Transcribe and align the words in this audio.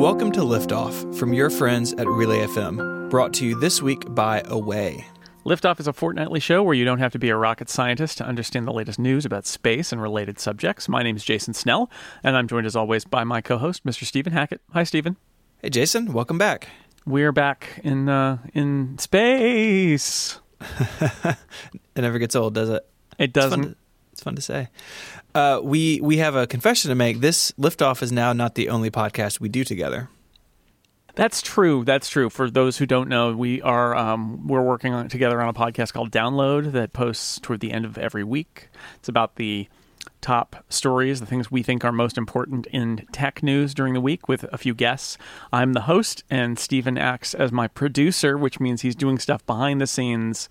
Welcome 0.00 0.32
to 0.32 0.40
Liftoff 0.40 1.14
from 1.18 1.34
your 1.34 1.50
friends 1.50 1.92
at 1.92 2.06
Relay 2.06 2.38
FM, 2.46 3.10
brought 3.10 3.34
to 3.34 3.44
you 3.44 3.60
this 3.60 3.82
week 3.82 4.02
by 4.14 4.40
Away. 4.46 5.04
Liftoff 5.44 5.78
is 5.78 5.86
a 5.86 5.92
fortnightly 5.92 6.40
show 6.40 6.62
where 6.62 6.72
you 6.74 6.86
don't 6.86 7.00
have 7.00 7.12
to 7.12 7.18
be 7.18 7.28
a 7.28 7.36
rocket 7.36 7.68
scientist 7.68 8.16
to 8.16 8.24
understand 8.24 8.66
the 8.66 8.72
latest 8.72 8.98
news 8.98 9.26
about 9.26 9.44
space 9.44 9.92
and 9.92 10.00
related 10.00 10.40
subjects. 10.40 10.88
My 10.88 11.02
name 11.02 11.16
is 11.16 11.22
Jason 11.22 11.52
Snell, 11.52 11.90
and 12.24 12.34
I'm 12.34 12.48
joined 12.48 12.64
as 12.64 12.74
always 12.76 13.04
by 13.04 13.24
my 13.24 13.42
co-host, 13.42 13.84
Mr. 13.84 14.04
Stephen 14.04 14.32
Hackett. 14.32 14.62
Hi, 14.72 14.84
Stephen. 14.84 15.18
Hey, 15.60 15.68
Jason. 15.68 16.14
Welcome 16.14 16.38
back. 16.38 16.68
We're 17.04 17.32
back 17.32 17.78
in 17.84 18.08
uh, 18.08 18.38
in 18.54 18.96
space. 18.96 20.40
it 20.62 21.36
never 21.94 22.18
gets 22.18 22.34
old, 22.34 22.54
does 22.54 22.70
it? 22.70 22.88
It 23.18 23.34
doesn't. 23.34 23.76
It's 24.20 24.24
fun 24.26 24.34
to, 24.34 24.42
say. 24.42 24.68
Uh, 25.34 25.60
we 25.62 25.98
we 26.02 26.18
have 26.18 26.34
a 26.34 26.46
confession 26.46 26.90
to 26.90 26.94
make. 26.94 27.20
This 27.20 27.52
liftoff 27.52 28.02
is 28.02 28.12
now 28.12 28.34
not 28.34 28.54
the 28.54 28.68
only 28.68 28.90
podcast 28.90 29.40
we 29.40 29.48
do 29.48 29.64
together. 29.64 30.10
That's 31.14 31.40
true. 31.40 31.86
That's 31.86 32.06
true. 32.06 32.28
For 32.28 32.50
those 32.50 32.76
who 32.76 32.84
don't 32.84 33.08
know, 33.08 33.34
we 33.34 33.62
are 33.62 33.96
um, 33.96 34.46
we're 34.46 34.60
working 34.60 34.92
on 34.92 35.08
together 35.08 35.40
on 35.40 35.48
a 35.48 35.54
podcast 35.54 35.94
called 35.94 36.10
Download 36.10 36.72
that 36.72 36.92
posts 36.92 37.40
toward 37.40 37.60
the 37.60 37.72
end 37.72 37.86
of 37.86 37.96
every 37.96 38.22
week. 38.22 38.68
It's 38.96 39.08
about 39.08 39.36
the 39.36 39.68
top 40.20 40.66
stories, 40.68 41.20
the 41.20 41.24
things 41.24 41.50
we 41.50 41.62
think 41.62 41.82
are 41.82 41.90
most 41.90 42.18
important 42.18 42.66
in 42.66 43.06
tech 43.12 43.42
news 43.42 43.72
during 43.72 43.94
the 43.94 44.02
week 44.02 44.28
with 44.28 44.44
a 44.52 44.58
few 44.58 44.74
guests. 44.74 45.16
I'm 45.50 45.72
the 45.72 45.82
host, 45.82 46.24
and 46.28 46.58
Stephen 46.58 46.98
acts 46.98 47.32
as 47.32 47.52
my 47.52 47.68
producer, 47.68 48.36
which 48.36 48.60
means 48.60 48.82
he's 48.82 48.94
doing 48.94 49.18
stuff 49.18 49.46
behind 49.46 49.80
the 49.80 49.86
scenes 49.86 50.50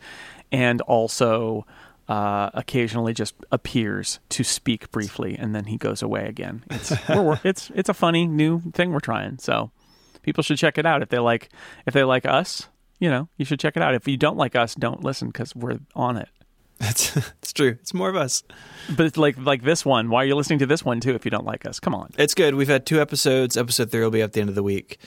and 0.52 0.82
also 0.82 1.68
uh, 2.10 2.50
occasionally 2.56 3.14
just 3.14 3.36
appears 3.52 4.20
to 4.30 4.44
speak 4.44 4.92
briefly, 4.92 5.38
and 5.38 5.54
then 5.54 5.66
he 5.66 5.78
goes 5.78 6.02
away 6.02 6.26
again. 6.26 6.64
It's 6.72 6.92
we're, 7.10 7.40
it's 7.44 7.72
it's 7.76 7.88
a 7.88 7.94
funny 7.94 8.26
new 8.26 8.62
thing 8.74 8.92
we're 8.92 9.00
trying. 9.00 9.38
So 9.38 9.70
people 10.24 10.44
should 10.44 10.58
check 10.58 10.80
it 10.80 10.88
out 10.88 11.04
if 11.04 11.10
they 11.10 11.20
like 11.20 11.50
if 11.86 11.94
they 11.94 12.04
like 12.04 12.26
us. 12.26 12.68
You 12.98 13.10
know, 13.10 13.30
you 13.38 13.46
should 13.46 13.60
check 13.60 13.78
it 13.78 13.84
out. 13.84 13.94
If 13.94 14.08
you 14.08 14.18
don't 14.18 14.38
like 14.38 14.56
us, 14.56 14.76
don't 14.76 15.04
listen 15.04 15.30
because 15.30 15.56
we're 15.56 15.80
on 15.96 16.18
it. 16.18 16.30
That's 16.80 17.16
it's 17.42 17.54
true. 17.54 17.78
It's 17.80 17.94
more 17.94 18.10
of 18.10 18.16
us. 18.16 18.42
But 18.98 19.06
it's 19.06 19.18
like 19.18 19.38
like 19.38 19.62
this 19.62 19.86
one. 19.86 20.10
Why 20.10 20.24
are 20.24 20.26
you 20.26 20.36
listening 20.36 20.60
to 20.60 20.66
this 20.66 20.84
one 20.84 21.00
too? 21.00 21.14
If 21.14 21.26
you 21.26 21.32
don't 21.32 21.46
like 21.46 21.68
us, 21.68 21.80
come 21.80 21.94
on. 21.94 22.10
It's 22.18 22.34
good. 22.34 22.56
We've 22.56 22.68
had 22.68 22.88
two 22.88 23.00
episodes. 23.00 23.56
Episode 23.56 23.92
three 23.92 24.02
will 24.02 24.10
be 24.10 24.24
at 24.24 24.34
the 24.34 24.42
end 24.42 24.50
of 24.50 24.56
the 24.56 24.64
week. 24.64 24.98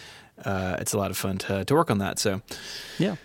Uh, 0.44 0.76
it's 0.78 0.92
a 0.92 0.98
lot 0.98 1.10
of 1.10 1.16
fun 1.16 1.38
to 1.38 1.64
to 1.64 1.74
work 1.74 1.90
on 1.90 1.98
that. 1.98 2.20
So 2.20 2.42
yeah. 2.96 3.16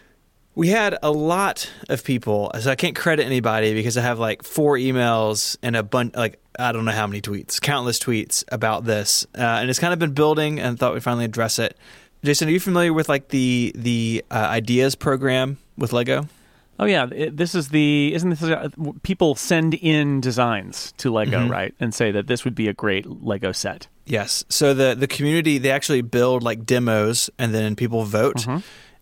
We 0.58 0.69
had 0.69 0.97
a 1.03 1.11
lot 1.11 1.69
of 1.88 2.03
people, 2.03 2.50
so 2.59 2.72
I 2.72 2.75
can't 2.75 2.95
credit 2.95 3.27
anybody 3.27 3.75
because 3.75 3.95
I 3.95 4.02
have 4.02 4.17
like 4.17 4.41
four 4.41 4.75
emails 4.75 5.55
and 5.61 5.75
a 5.75 5.83
bunch, 5.83 6.16
like 6.16 6.39
I 6.58 6.72
don't 6.72 6.83
know 6.83 6.94
how 6.94 7.05
many 7.05 7.22
tweets, 7.22 7.61
countless 7.61 7.99
tweets 7.99 8.44
about 8.52 8.83
this, 8.83 9.27
uh, 9.38 9.41
and 9.41 9.69
it's 9.69 9.77
kind 9.77 9.94
of 9.94 9.99
been 9.99 10.14
building, 10.14 10.59
and 10.59 10.80
thought 10.80 10.95
we'd 10.95 11.03
finally 11.03 11.25
address 11.25 11.59
it. 11.59 11.77
Jason, 12.23 12.47
are 12.47 12.52
you 12.52 12.59
familiar 12.59 12.91
with 12.91 13.08
like 13.08 13.27
the 13.27 13.72
the 13.75 14.25
uh, 14.31 14.33
ideas 14.33 14.95
program 14.95 15.59
with 15.77 15.94
Lego? 15.94 16.27
Oh 16.80 16.86
yeah, 16.86 17.05
it, 17.11 17.38
this 17.38 17.53
is 17.53 17.69
the 17.69 18.16
isn't 18.16 18.31
this 18.31 18.42
uh, 18.42 18.69
people 19.03 19.36
send 19.36 19.75
in 19.75 20.21
designs 20.21 20.92
to 20.97 21.11
Lego, 21.11 21.42
mm-hmm. 21.42 21.52
right, 21.52 21.75
and 21.80 21.94
say 21.94 22.09
that 22.09 22.25
this 22.25 22.45
would 22.45 22.55
be 22.55 22.67
a 22.67 22.73
great 22.73 23.05
Lego 23.05 23.52
set. 23.52 23.88
Yes. 24.08 24.44
So 24.49 24.73
the 24.73 24.95
the 24.95 25.08
community 25.08 25.59
they 25.59 25.69
actually 25.69 26.02
build 26.02 26.42
like 26.42 26.66
demos, 26.66 27.30
and 27.38 27.53
then 27.53 27.75
people 27.75 28.05
vote. 28.05 28.38
Mm-hmm 28.38 28.58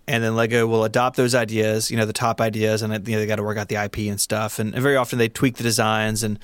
and 0.08 0.24
then 0.24 0.36
Lego 0.36 0.68
will 0.68 0.84
adopt 0.84 1.18
those 1.18 1.34
ideas, 1.34 1.90
you 1.90 1.98
know, 1.98 2.06
the 2.06 2.14
top 2.14 2.40
ideas, 2.40 2.82
and 2.82 3.08
you 3.08 3.16
know, 3.16 3.20
they 3.20 3.26
got 3.26 3.38
to 3.38 3.44
work 3.44 3.58
out 3.58 3.70
the 3.70 3.84
IP 3.84 4.00
and 4.10 4.22
stuff. 4.22 4.60
And, 4.60 4.74
very 4.74 4.96
often 4.96 5.18
they 5.18 5.30
tweak 5.30 5.58
the 5.58 5.64
designs, 5.64 6.24
and 6.24 6.38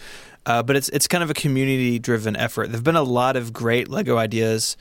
uh, 0.46 0.64
but 0.64 0.76
it's 0.76 0.90
it's 0.90 1.08
kind 1.08 1.24
of 1.24 1.30
a 1.30 1.34
community 1.34 2.00
driven 2.00 2.36
effort. 2.36 2.72
There've 2.72 2.84
been 2.84 2.96
a 2.96 3.04
lot 3.04 3.36
of 3.36 3.54
great 3.54 3.88
Lego 3.88 4.18
ideas 4.18 4.78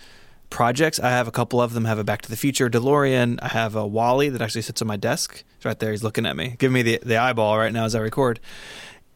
projects. 0.48 0.98
I 0.98 1.10
have 1.10 1.28
a 1.28 1.30
couple 1.30 1.60
of 1.60 1.74
them. 1.74 1.86
I 1.86 1.90
have 1.90 1.98
a 1.98 2.04
Back 2.04 2.22
to 2.22 2.30
the 2.30 2.36
Future 2.36 2.68
DeLorean. 2.68 3.38
I 3.42 3.48
have 3.48 3.76
a 3.76 3.86
WALL-E 3.86 4.30
that 4.30 4.42
actually 4.42 4.62
sits 4.62 4.82
on 4.82 4.88
my 4.88 4.96
desk. 4.96 5.44
It's 5.56 5.64
right 5.64 5.78
there. 5.78 5.92
He's 5.92 6.02
looking 6.02 6.26
at 6.26 6.36
me, 6.36 6.56
giving 6.58 6.74
me 6.74 6.82
the 6.82 7.00
the 7.02 7.16
eyeball 7.18 7.58
right 7.58 7.72
now 7.72 7.84
as 7.84 7.94
I 7.94 8.00
record. 8.00 8.40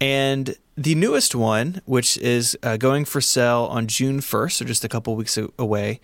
And 0.00 0.56
the 0.76 0.94
newest 0.94 1.34
one, 1.34 1.80
which 1.86 2.18
is 2.18 2.58
uh, 2.62 2.76
going 2.76 3.04
for 3.04 3.20
sale 3.20 3.68
on 3.70 3.86
June 3.86 4.20
first, 4.20 4.58
so 4.58 4.64
just 4.64 4.84
a 4.84 4.88
couple 4.88 5.14
weeks 5.16 5.38
away, 5.58 6.00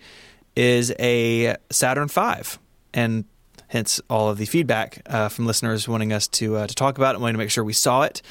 is 0.55 0.93
a 0.99 1.55
Saturn 1.69 2.07
V. 2.07 2.57
And 2.93 3.25
hence 3.71 3.99
all 4.09 4.29
of 4.29 4.37
the 4.37 4.45
feedback 4.45 5.01
uh, 5.05 5.29
from 5.29 5.45
listeners 5.45 5.87
wanting 5.87 6.11
us 6.11 6.27
to 6.27 6.57
uh, 6.57 6.67
to 6.67 6.75
talk 6.75 6.97
about 6.97 7.15
it, 7.15 7.21
wanting 7.21 7.35
to 7.35 7.39
make 7.39 7.49
sure 7.49 7.63
we 7.63 7.71
saw 7.71 8.01
it. 8.03 8.21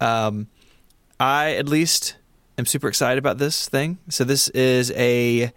Um, 0.00 0.48
I 1.20 1.54
at 1.54 1.68
least 1.68 2.16
am 2.58 2.66
super 2.66 2.88
excited 2.88 3.18
about 3.18 3.38
this 3.38 3.68
thing. 3.68 3.98
So 4.08 4.24
this 4.24 4.48
is 4.48 4.90
a 4.92 5.52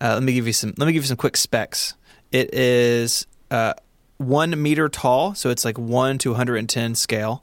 uh, 0.00 0.14
let 0.14 0.22
me 0.22 0.32
give 0.34 0.46
you 0.46 0.52
some 0.52 0.74
let 0.76 0.86
me 0.86 0.92
give 0.92 1.04
you 1.04 1.08
some 1.08 1.16
quick 1.16 1.38
specs. 1.38 1.94
It 2.32 2.52
is 2.52 3.26
uh, 3.50 3.72
one 4.18 4.62
meter 4.62 4.90
tall, 4.90 5.34
so 5.34 5.48
it's 5.48 5.64
like 5.64 5.78
one 5.78 6.18
to 6.18 6.28
110 6.30 6.94
scale. 6.94 7.42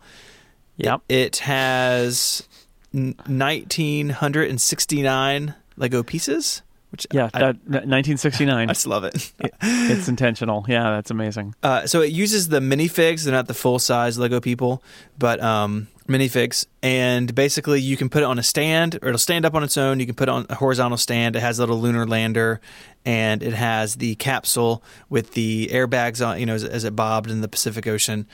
Yep. 0.77 1.01
It, 1.09 1.15
it 1.15 1.37
has 1.37 2.47
1969 2.91 5.55
Lego 5.77 6.03
pieces. 6.03 6.61
Which 6.91 7.05
yeah, 7.11 7.29
I, 7.33 7.39
that, 7.39 7.55
1969. 7.65 8.69
I 8.69 8.73
just 8.73 8.87
love 8.87 9.03
it. 9.03 9.31
it. 9.39 9.53
It's 9.61 10.07
intentional. 10.07 10.65
Yeah, 10.67 10.91
that's 10.91 11.11
amazing. 11.11 11.53
Uh, 11.61 11.85
so 11.85 12.01
it 12.01 12.11
uses 12.11 12.49
the 12.49 12.59
minifigs. 12.59 13.23
They're 13.23 13.33
not 13.33 13.47
the 13.47 13.53
full 13.53 13.77
size 13.77 14.17
Lego 14.17 14.39
people, 14.39 14.81
but 15.17 15.39
um, 15.41 15.87
minifigs. 16.07 16.65
And 16.81 17.33
basically, 17.35 17.79
you 17.79 17.95
can 17.95 18.09
put 18.09 18.23
it 18.23 18.25
on 18.25 18.39
a 18.39 18.43
stand, 18.43 18.97
or 19.03 19.09
it'll 19.09 19.19
stand 19.19 19.45
up 19.45 19.53
on 19.53 19.63
its 19.63 19.77
own. 19.77 19.99
You 19.99 20.07
can 20.07 20.15
put 20.15 20.29
it 20.29 20.31
on 20.31 20.47
a 20.49 20.55
horizontal 20.55 20.97
stand. 20.97 21.35
It 21.35 21.41
has 21.41 21.59
a 21.59 21.61
little 21.61 21.79
lunar 21.79 22.07
lander, 22.07 22.59
and 23.05 23.43
it 23.43 23.53
has 23.53 23.97
the 23.97 24.15
capsule 24.15 24.83
with 25.09 25.33
the 25.33 25.69
airbags 25.71 26.25
on. 26.25 26.39
You 26.39 26.47
know, 26.47 26.55
as, 26.55 26.63
as 26.63 26.85
it 26.85 26.95
bobbed 26.95 27.29
in 27.29 27.41
the 27.41 27.47
Pacific 27.47 27.85
Ocean. 27.85 28.25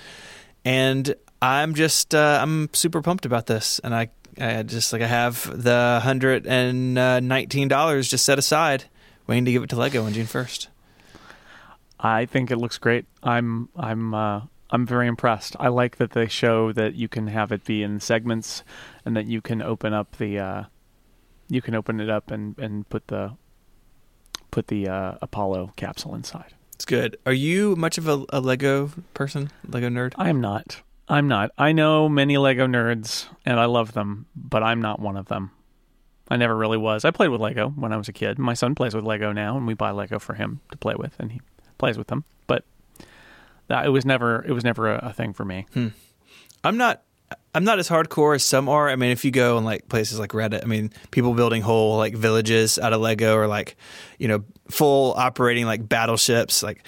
And 0.63 1.13
I'm 1.41 1.75
just 1.75 2.15
uh, 2.15 2.39
I'm 2.41 2.69
super 2.73 3.01
pumped 3.01 3.25
about 3.25 3.47
this, 3.47 3.79
and 3.83 3.93
I 3.93 4.09
I 4.39 4.63
just 4.63 4.91
like 4.93 5.01
I 5.01 5.07
have 5.07 5.63
the 5.63 5.99
hundred 6.03 6.45
and 6.47 6.93
nineteen 6.93 7.67
dollars 7.67 8.09
just 8.09 8.25
set 8.25 8.39
aside, 8.39 8.85
waiting 9.27 9.45
to 9.45 9.51
give 9.51 9.63
it 9.63 9.69
to 9.69 9.75
Lego 9.75 10.03
on 10.05 10.13
June 10.13 10.27
first. 10.27 10.69
I 11.99 12.25
think 12.25 12.51
it 12.51 12.57
looks 12.57 12.77
great. 12.77 13.05
I'm 13.23 13.69
I'm 13.75 14.13
uh, 14.13 14.41
I'm 14.69 14.85
very 14.85 15.07
impressed. 15.07 15.55
I 15.59 15.69
like 15.69 15.97
that 15.97 16.11
they 16.11 16.27
show 16.27 16.71
that 16.73 16.95
you 16.95 17.07
can 17.07 17.27
have 17.27 17.51
it 17.51 17.63
be 17.63 17.83
in 17.83 17.99
segments, 17.99 18.63
and 19.05 19.15
that 19.15 19.25
you 19.25 19.41
can 19.41 19.61
open 19.61 19.93
up 19.93 20.17
the 20.17 20.39
uh, 20.39 20.63
you 21.47 21.61
can 21.61 21.75
open 21.75 21.99
it 21.99 22.09
up 22.09 22.31
and 22.31 22.57
and 22.59 22.87
put 22.89 23.07
the 23.07 23.37
put 24.51 24.67
the 24.67 24.87
uh, 24.87 25.15
Apollo 25.21 25.73
capsule 25.75 26.15
inside. 26.15 26.53
It's 26.73 26.85
good. 26.85 27.17
Are 27.25 27.33
you 27.33 27.75
much 27.77 27.97
of 27.97 28.07
a, 28.07 28.25
a 28.29 28.41
Lego 28.41 28.91
person, 29.13 29.49
Lego 29.65 29.87
nerd? 29.87 30.13
I 30.17 30.29
am 30.29 30.41
not. 30.41 30.81
I'm 31.07 31.27
not. 31.27 31.51
I 31.57 31.71
know 31.71 32.09
many 32.09 32.37
Lego 32.37 32.67
nerds 32.67 33.27
and 33.45 33.59
I 33.59 33.65
love 33.65 33.93
them, 33.93 34.25
but 34.35 34.63
I'm 34.63 34.81
not 34.81 34.99
one 34.99 35.17
of 35.17 35.27
them. 35.27 35.51
I 36.29 36.37
never 36.37 36.55
really 36.55 36.77
was. 36.77 37.05
I 37.05 37.11
played 37.11 37.29
with 37.29 37.41
Lego 37.41 37.69
when 37.69 37.93
I 37.93 37.97
was 37.97 38.07
a 38.07 38.13
kid. 38.13 38.39
My 38.39 38.55
son 38.55 38.73
plays 38.73 38.95
with 38.95 39.05
Lego 39.05 39.31
now 39.31 39.57
and 39.57 39.67
we 39.67 39.75
buy 39.75 39.91
Lego 39.91 40.17
for 40.17 40.33
him 40.33 40.61
to 40.71 40.77
play 40.77 40.95
with 40.97 41.15
and 41.19 41.31
he 41.31 41.41
plays 41.77 41.97
with 41.97 42.07
them. 42.07 42.23
But 42.47 42.65
that 43.67 43.85
it 43.85 43.89
was 43.89 44.05
never 44.05 44.43
it 44.47 44.51
was 44.51 44.63
never 44.63 44.91
a, 44.91 45.09
a 45.09 45.13
thing 45.13 45.33
for 45.33 45.45
me. 45.45 45.67
Hmm. 45.73 45.89
I'm 46.63 46.77
not 46.77 47.03
I'm 47.53 47.63
not 47.63 47.79
as 47.79 47.87
hardcore 47.87 48.35
as 48.35 48.43
some 48.43 48.67
are. 48.67 48.89
I 48.89 48.97
mean, 48.97 49.11
if 49.11 49.23
you 49.23 49.31
go 49.31 49.57
on 49.57 49.63
like 49.63 49.87
places 49.87 50.19
like 50.19 50.31
Reddit, 50.31 50.63
I 50.63 50.67
mean, 50.67 50.91
people 51.11 51.33
building 51.33 51.61
whole 51.61 51.97
like 51.97 52.15
villages 52.15 52.77
out 52.77 52.91
of 52.91 52.99
Lego 52.99 53.35
or 53.35 53.47
like, 53.47 53.77
you 54.19 54.27
know, 54.27 54.43
full 54.69 55.13
operating 55.13 55.65
like 55.65 55.87
battleships. 55.87 56.61
Like, 56.61 56.85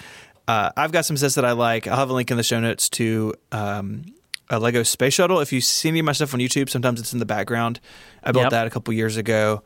uh, 0.48 0.70
I've 0.76 0.92
got 0.92 1.04
some 1.04 1.16
sets 1.18 1.34
that 1.34 1.44
I 1.44 1.52
like. 1.52 1.86
I'll 1.86 1.98
have 1.98 2.08
a 2.08 2.14
link 2.14 2.30
in 2.30 2.38
the 2.38 2.42
show 2.42 2.58
notes 2.58 2.88
to 2.90 3.34
um, 3.52 4.06
a 4.48 4.58
Lego 4.58 4.82
space 4.82 5.12
shuttle. 5.12 5.40
If 5.40 5.52
you 5.52 5.60
see 5.60 5.90
any 5.90 5.98
of 5.98 6.06
my 6.06 6.12
stuff 6.12 6.32
on 6.32 6.40
YouTube, 6.40 6.70
sometimes 6.70 7.00
it's 7.00 7.12
in 7.12 7.18
the 7.18 7.26
background. 7.26 7.80
I 8.24 8.32
built 8.32 8.44
yep. 8.44 8.50
that 8.52 8.66
a 8.66 8.70
couple 8.70 8.94
years 8.94 9.18
ago, 9.18 9.62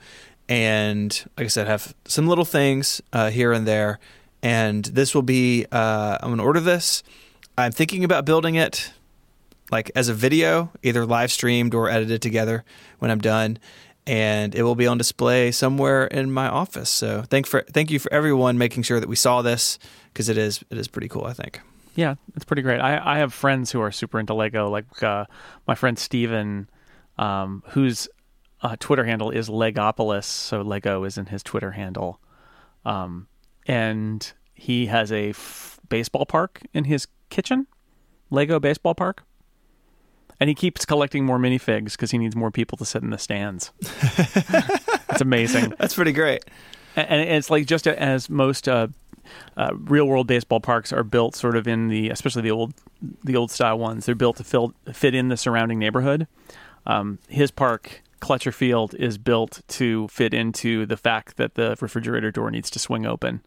and 0.49 1.25
like 1.39 1.45
I 1.45 1.49
said, 1.49 1.69
have 1.69 1.95
some 2.05 2.27
little 2.27 2.45
things 2.45 3.01
uh, 3.13 3.31
here 3.31 3.53
and 3.53 3.67
there. 3.67 4.01
And 4.43 4.85
this 4.87 5.15
will 5.15 5.23
be. 5.23 5.67
Uh, 5.71 6.19
I'm 6.21 6.31
going 6.31 6.39
to 6.39 6.45
order 6.45 6.59
this. 6.59 7.05
I'm 7.57 7.71
thinking 7.71 8.03
about 8.03 8.25
building 8.25 8.57
it 8.57 8.93
like 9.71 9.93
as 9.95 10.09
a 10.09 10.15
video, 10.15 10.73
either 10.83 11.07
live 11.07 11.31
streamed 11.31 11.75
or 11.75 11.89
edited 11.89 12.21
together 12.21 12.65
when 12.99 13.11
I'm 13.11 13.21
done 13.21 13.59
and 14.07 14.55
it 14.55 14.63
will 14.65 14.75
be 14.75 14.87
on 14.87 14.99
display 14.99 15.53
somewhere 15.53 16.07
in 16.07 16.33
my 16.33 16.49
office. 16.49 16.91
So 16.91 17.23
thank 17.23 17.47
for 17.47 17.63
thank 17.71 17.91
you 17.91 17.99
for 17.99 18.13
everyone 18.13 18.59
making 18.59 18.83
sure 18.83 18.99
that 18.99 19.09
we 19.09 19.17
saw 19.17 19.43
this 19.43 19.79
because 20.13 20.29
it 20.29 20.39
is 20.39 20.65
it 20.71 20.79
is 20.79 20.89
pretty 20.89 21.09
cool. 21.09 21.25
I 21.25 21.33
think. 21.33 21.61
Yeah, 21.95 22.15
it's 22.35 22.45
pretty 22.45 22.63
great. 22.63 22.81
I 22.81 23.15
I 23.15 23.19
have 23.19 23.33
friends 23.35 23.73
who 23.73 23.81
are 23.81 23.93
super 23.93 24.19
into 24.19 24.35
Lego, 24.35 24.71
like 24.71 25.03
uh, 25.03 25.27
my 25.67 25.75
friend 25.75 25.99
Steven, 25.99 26.69
um, 27.19 27.63
whose 27.69 28.09
uh, 28.63 28.77
Twitter 28.79 29.05
handle 29.05 29.31
is 29.31 29.49
Legopolis. 29.49 30.25
So 30.25 30.63
Lego 30.63 31.05
is 31.05 31.19
in 31.19 31.27
his 31.27 31.43
Twitter 31.43 31.73
handle, 31.73 32.21
um, 32.85 33.29
and 33.67 34.33
he 34.55 34.87
has 34.87 35.11
a 35.13 35.31
f- 35.31 35.81
baseball 35.89 36.25
park 36.25 36.61
in 36.73 36.85
his 36.85 37.07
kitchen, 37.31 37.67
Lego 38.31 38.59
baseball 38.61 38.95
park. 38.95 39.25
And 40.41 40.49
he 40.49 40.55
keeps 40.57 40.85
collecting 40.85 41.25
more 41.25 41.39
minifigs 41.39 41.93
because 41.93 42.11
he 42.11 42.19
needs 42.19 42.35
more 42.35 42.51
people 42.51 42.77
to 42.79 42.85
sit 42.85 43.03
in 43.03 43.11
the 43.11 43.19
stands. 43.19 43.71
it's 43.81 45.21
amazing. 45.21 45.75
That's 45.79 45.95
pretty 45.95 46.11
great. 46.13 46.45
and 46.97 47.21
it's 47.21 47.49
like 47.49 47.67
just 47.67 47.87
as 47.87 48.29
most 48.29 48.69
uh, 48.69 48.89
uh, 49.57 49.71
real 49.75 50.07
world 50.07 50.27
baseball 50.27 50.61
parks 50.61 50.93
are 50.93 51.05
built 51.05 51.35
sort 51.37 51.57
of 51.57 51.67
in 51.67 51.89
the 51.89 52.11
especially 52.11 52.43
the 52.43 52.51
old 52.51 52.75
the 53.25 53.37
old 53.37 53.51
style 53.51 53.79
ones. 53.79 54.07
They're 54.07 54.15
built 54.15 54.37
to 54.37 54.45
fill, 54.45 54.75
fit 54.93 55.15
in 55.15 55.29
the 55.29 55.37
surrounding 55.37 55.79
neighborhood. 55.79 56.27
Um, 56.87 57.19
his 57.29 57.51
park 57.51 58.03
Kletcher 58.21 58.55
Field 58.55 58.95
is 58.95 59.19
built 59.19 59.63
to 59.69 60.09
fit 60.09 60.33
into 60.33 60.87
the 60.87 60.97
fact 60.97 61.37
that 61.37 61.55
the 61.55 61.77
refrigerator 61.81 62.31
door 62.31 62.51
needs 62.51 62.71
to 62.71 62.79
swing 62.79 63.05
open. 63.05 63.43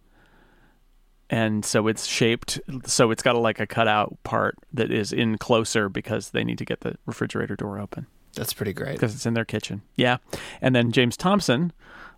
And 1.30 1.66
so 1.66 1.88
it's 1.88 2.06
shaped 2.06 2.60
so 2.86 3.10
it's 3.10 3.24
got 3.24 3.36
a, 3.36 3.40
like 3.40 3.60
a 3.60 3.66
cutout 3.66 4.18
part 4.24 4.56
that 4.74 4.92
is 4.92 5.12
in 5.12 5.38
closer 5.38 5.90
because 5.90 6.32
they 6.32 6.44
need 6.44 6.60
to 6.60 6.66
get 6.66 6.82
the 6.82 6.98
refrigerator 7.06 7.56
door 7.56 7.80
open. 7.80 8.06
That's 8.36 8.54
pretty 8.54 8.74
great. 8.74 8.94
because 8.94 9.16
it's 9.16 9.26
in 9.26 9.34
their 9.34 9.46
kitchen. 9.46 9.82
Yeah, 9.96 10.18
and 10.62 10.76
then 10.76 10.92
James 10.92 11.18
Thompson, 11.18 11.72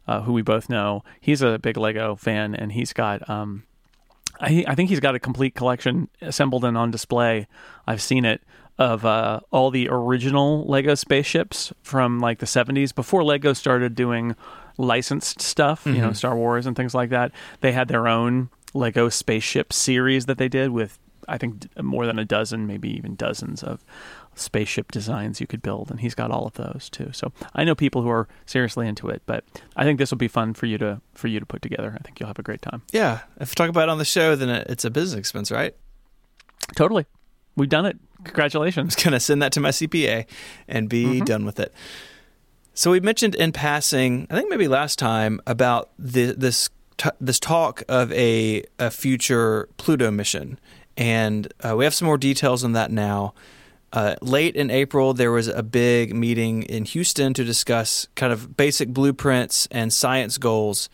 uh, 0.07 0.21
who 0.21 0.33
we 0.33 0.41
both 0.41 0.69
know, 0.69 1.03
he's 1.19 1.41
a 1.41 1.59
big 1.59 1.77
Lego 1.77 2.15
fan, 2.15 2.55
and 2.55 2.71
he's 2.71 2.93
got. 2.93 3.27
Um, 3.29 3.63
I, 4.39 4.63
I 4.67 4.75
think 4.75 4.89
he's 4.89 4.99
got 4.99 5.15
a 5.15 5.19
complete 5.19 5.55
collection 5.55 6.09
assembled 6.21 6.63
and 6.63 6.77
on 6.77 6.91
display. 6.91 7.47
I've 7.87 8.01
seen 8.01 8.23
it 8.23 8.41
of 8.77 9.05
uh, 9.05 9.39
all 9.51 9.71
the 9.71 9.87
original 9.89 10.63
Lego 10.67 10.93
spaceships 10.93 11.73
from 11.81 12.19
like 12.19 12.37
the 12.37 12.45
70s 12.45 12.93
before 12.93 13.23
Lego 13.23 13.53
started 13.53 13.95
doing 13.95 14.35
licensed 14.77 15.41
stuff, 15.41 15.85
you 15.87 15.93
know, 15.93 16.13
Star 16.13 16.35
Wars 16.35 16.67
and 16.67 16.75
things 16.75 16.93
like 16.93 17.09
that. 17.09 17.31
They 17.61 17.71
had 17.71 17.87
their 17.87 18.07
own 18.07 18.49
Lego 18.75 19.09
spaceship 19.09 19.73
series 19.73 20.27
that 20.27 20.37
they 20.37 20.47
did 20.47 20.69
with 20.69 20.99
I 21.27 21.37
think 21.37 21.67
more 21.81 22.05
than 22.05 22.19
a 22.19 22.25
dozen, 22.25 22.67
maybe 22.67 22.89
even 22.95 23.15
dozens 23.15 23.63
of 23.63 23.83
spaceship 24.39 24.91
designs 24.91 25.41
you 25.41 25.47
could 25.47 25.61
build 25.61 25.89
and 25.89 25.99
he's 25.99 26.15
got 26.15 26.31
all 26.31 26.45
of 26.45 26.53
those 26.53 26.89
too. 26.89 27.11
So 27.13 27.31
I 27.55 27.63
know 27.63 27.75
people 27.75 28.01
who 28.01 28.09
are 28.09 28.27
seriously 28.45 28.87
into 28.87 29.09
it, 29.09 29.21
but 29.25 29.43
I 29.75 29.83
think 29.83 29.99
this 29.99 30.11
will 30.11 30.17
be 30.17 30.27
fun 30.27 30.53
for 30.53 30.65
you 30.65 30.77
to 30.77 31.01
for 31.13 31.27
you 31.27 31.39
to 31.39 31.45
put 31.45 31.61
together. 31.61 31.95
I 31.99 32.03
think 32.03 32.19
you'll 32.19 32.27
have 32.27 32.39
a 32.39 32.43
great 32.43 32.61
time. 32.61 32.83
Yeah, 32.91 33.21
if 33.39 33.51
we 33.51 33.55
talk 33.55 33.69
about 33.69 33.83
it 33.83 33.89
on 33.89 33.97
the 33.97 34.05
show, 34.05 34.35
then 34.35 34.49
it's 34.49 34.85
a 34.85 34.89
business 34.89 35.19
expense, 35.19 35.51
right? 35.51 35.75
Totally. 36.75 37.05
We've 37.55 37.69
done 37.69 37.85
it. 37.85 37.97
Congratulations. 38.23 38.95
just 38.95 39.03
gonna 39.03 39.19
send 39.19 39.41
that 39.41 39.51
to 39.53 39.59
my 39.59 39.69
CPA 39.69 40.25
and 40.67 40.89
be 40.89 41.21
done 41.21 41.45
with 41.45 41.59
it. 41.59 41.73
So 42.73 42.91
we 42.91 42.99
mentioned 42.99 43.33
in 43.33 43.51
passing, 43.53 44.27
I 44.29 44.35
think 44.35 44.51
maybe 44.51 44.67
last 44.67 44.99
time 44.99 45.41
about 45.47 45.89
the, 45.97 46.35
this 46.37 46.69
t- 46.97 47.09
this 47.19 47.39
talk 47.39 47.83
of 47.87 48.11
a 48.11 48.63
a 48.77 48.91
future 48.91 49.69
Pluto 49.77 50.11
mission, 50.11 50.59
and 50.95 51.51
uh, 51.63 51.75
we 51.75 51.85
have 51.85 51.93
some 51.93 52.05
more 52.05 52.17
details 52.17 52.63
on 52.63 52.73
that 52.73 52.91
now. 52.91 53.33
Uh, 53.93 54.15
late 54.21 54.55
in 54.55 54.69
April, 54.69 55.13
there 55.13 55.31
was 55.31 55.47
a 55.47 55.63
big 55.63 56.13
meeting 56.13 56.63
in 56.63 56.85
Houston 56.85 57.33
to 57.33 57.43
discuss 57.43 58.07
kind 58.15 58.33
of 58.33 58.57
basic 58.57 58.89
blueprints 58.89 59.67
and 59.71 59.93
science 59.93 60.37
goals 60.37 60.89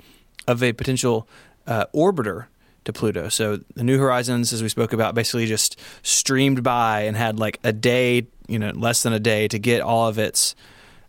of 0.47 0.61
a 0.61 0.73
potential 0.73 1.27
uh, 1.65 1.85
orbiter 1.93 2.45
to 2.85 2.93
Pluto. 2.93 3.29
So 3.29 3.59
the 3.75 3.83
New 3.83 3.97
Horizons, 3.97 4.53
as 4.53 4.61
we 4.61 4.69
spoke 4.69 4.93
about, 4.93 5.15
basically 5.15 5.45
just 5.45 5.79
streamed 6.03 6.63
by 6.63 7.01
and 7.01 7.17
had 7.17 7.39
like 7.39 7.59
a 7.63 7.73
day, 7.73 8.27
you 8.47 8.59
know, 8.59 8.71
less 8.71 9.03
than 9.03 9.13
a 9.13 9.19
day 9.19 9.47
to 9.47 9.57
get 9.57 9.81
all 9.81 10.07
of 10.07 10.19
its, 10.19 10.55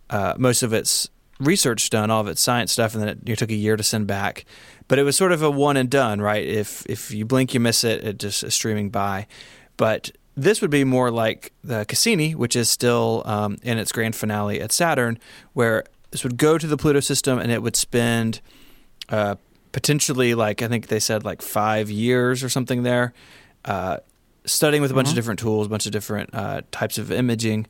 uh, 0.09 0.35
most 0.39 0.63
of 0.63 0.73
its 0.73 1.11
research 1.41 1.91
done, 1.91 2.11
all 2.11 2.21
of 2.21 2.29
its 2.29 2.41
science 2.41 2.73
stuff, 2.73 2.95
and 2.95 3.03
then 3.03 3.09
it, 3.09 3.19
it 3.27 3.39
took 3.39 3.51
a 3.51 3.55
year 3.55 3.77
to 3.77 3.83
send 3.83 4.07
back. 4.07 4.45
But 4.87 4.99
it 4.99 5.03
was 5.03 5.17
sort 5.17 5.33
of 5.33 5.43
a 5.43 5.51
one 5.51 5.77
and 5.77 5.91
done, 5.91 6.21
right? 6.21 6.47
If 6.47 6.87
if 6.87 7.11
you 7.11 7.25
blink, 7.25 7.55
you 7.55 7.61
miss 7.61 7.85
it. 7.85 8.05
It 8.05 8.19
just 8.19 8.45
is 8.45 8.55
streaming 8.55 8.91
by. 8.91 9.27
But 9.77 10.13
this 10.37 10.61
would 10.61 10.71
be 10.71 10.85
more 10.85 11.11
like 11.11 11.53
the 11.63 11.85
Cassini, 11.85 12.35
which 12.35 12.57
is 12.57 12.69
still 12.71 13.23
um, 13.25 13.57
in 13.63 13.79
its 13.79 13.93
grand 13.93 14.17
finale 14.17 14.61
at 14.61 14.73
Saturn, 14.73 15.19
where 15.53 15.85
this 16.11 16.25
would 16.25 16.37
go 16.37 16.59
to 16.59 16.67
the 16.67 16.77
Pluto 16.77 17.01
system 17.01 17.39
and 17.39 17.51
it 17.53 17.63
would 17.63 17.77
spend 17.77 18.41
uh, 19.09 19.37
potentially 19.73 20.35
like 20.35 20.63
I 20.63 20.69
think 20.69 20.89
they 20.89 21.01
said 21.01 21.25
like 21.25 21.43
five 21.43 21.91
years 21.91 22.43
or 22.43 22.49
something 22.49 22.83
there, 22.83 23.13
uh, 23.65 23.99
studying 24.45 24.83
with 24.83 24.91
a 24.91 24.95
bunch 24.95 25.09
of 25.09 25.15
different 25.15 25.41
tools, 25.41 25.67
a 25.67 25.71
bunch 25.71 25.87
of 25.87 25.93
different 25.93 26.31
uh, 26.33 26.63
types 26.71 26.99
of 26.99 27.11
imaging, 27.13 27.67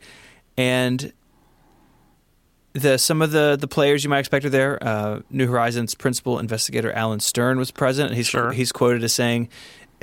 and 0.57 1.13
the 2.73 2.99
some 2.99 3.23
of 3.23 3.31
the 3.31 3.57
the 3.59 3.69
players 3.69 4.03
you 4.05 4.11
might 4.11 4.19
expect 4.21 4.45
are 4.45 4.51
there. 4.51 4.79
Uh, 4.83 5.21
New 5.31 5.47
Horizons 5.47 5.95
principal 5.95 6.39
investigator 6.39 6.93
Alan 6.93 7.21
Stern 7.21 7.59
was 7.59 7.71
present. 7.71 8.09
and 8.09 8.17
He's 8.17 8.27
Sure. 8.27 8.53
he's 8.53 8.73
quoted 8.73 9.05
as 9.05 9.13
saying 9.13 9.49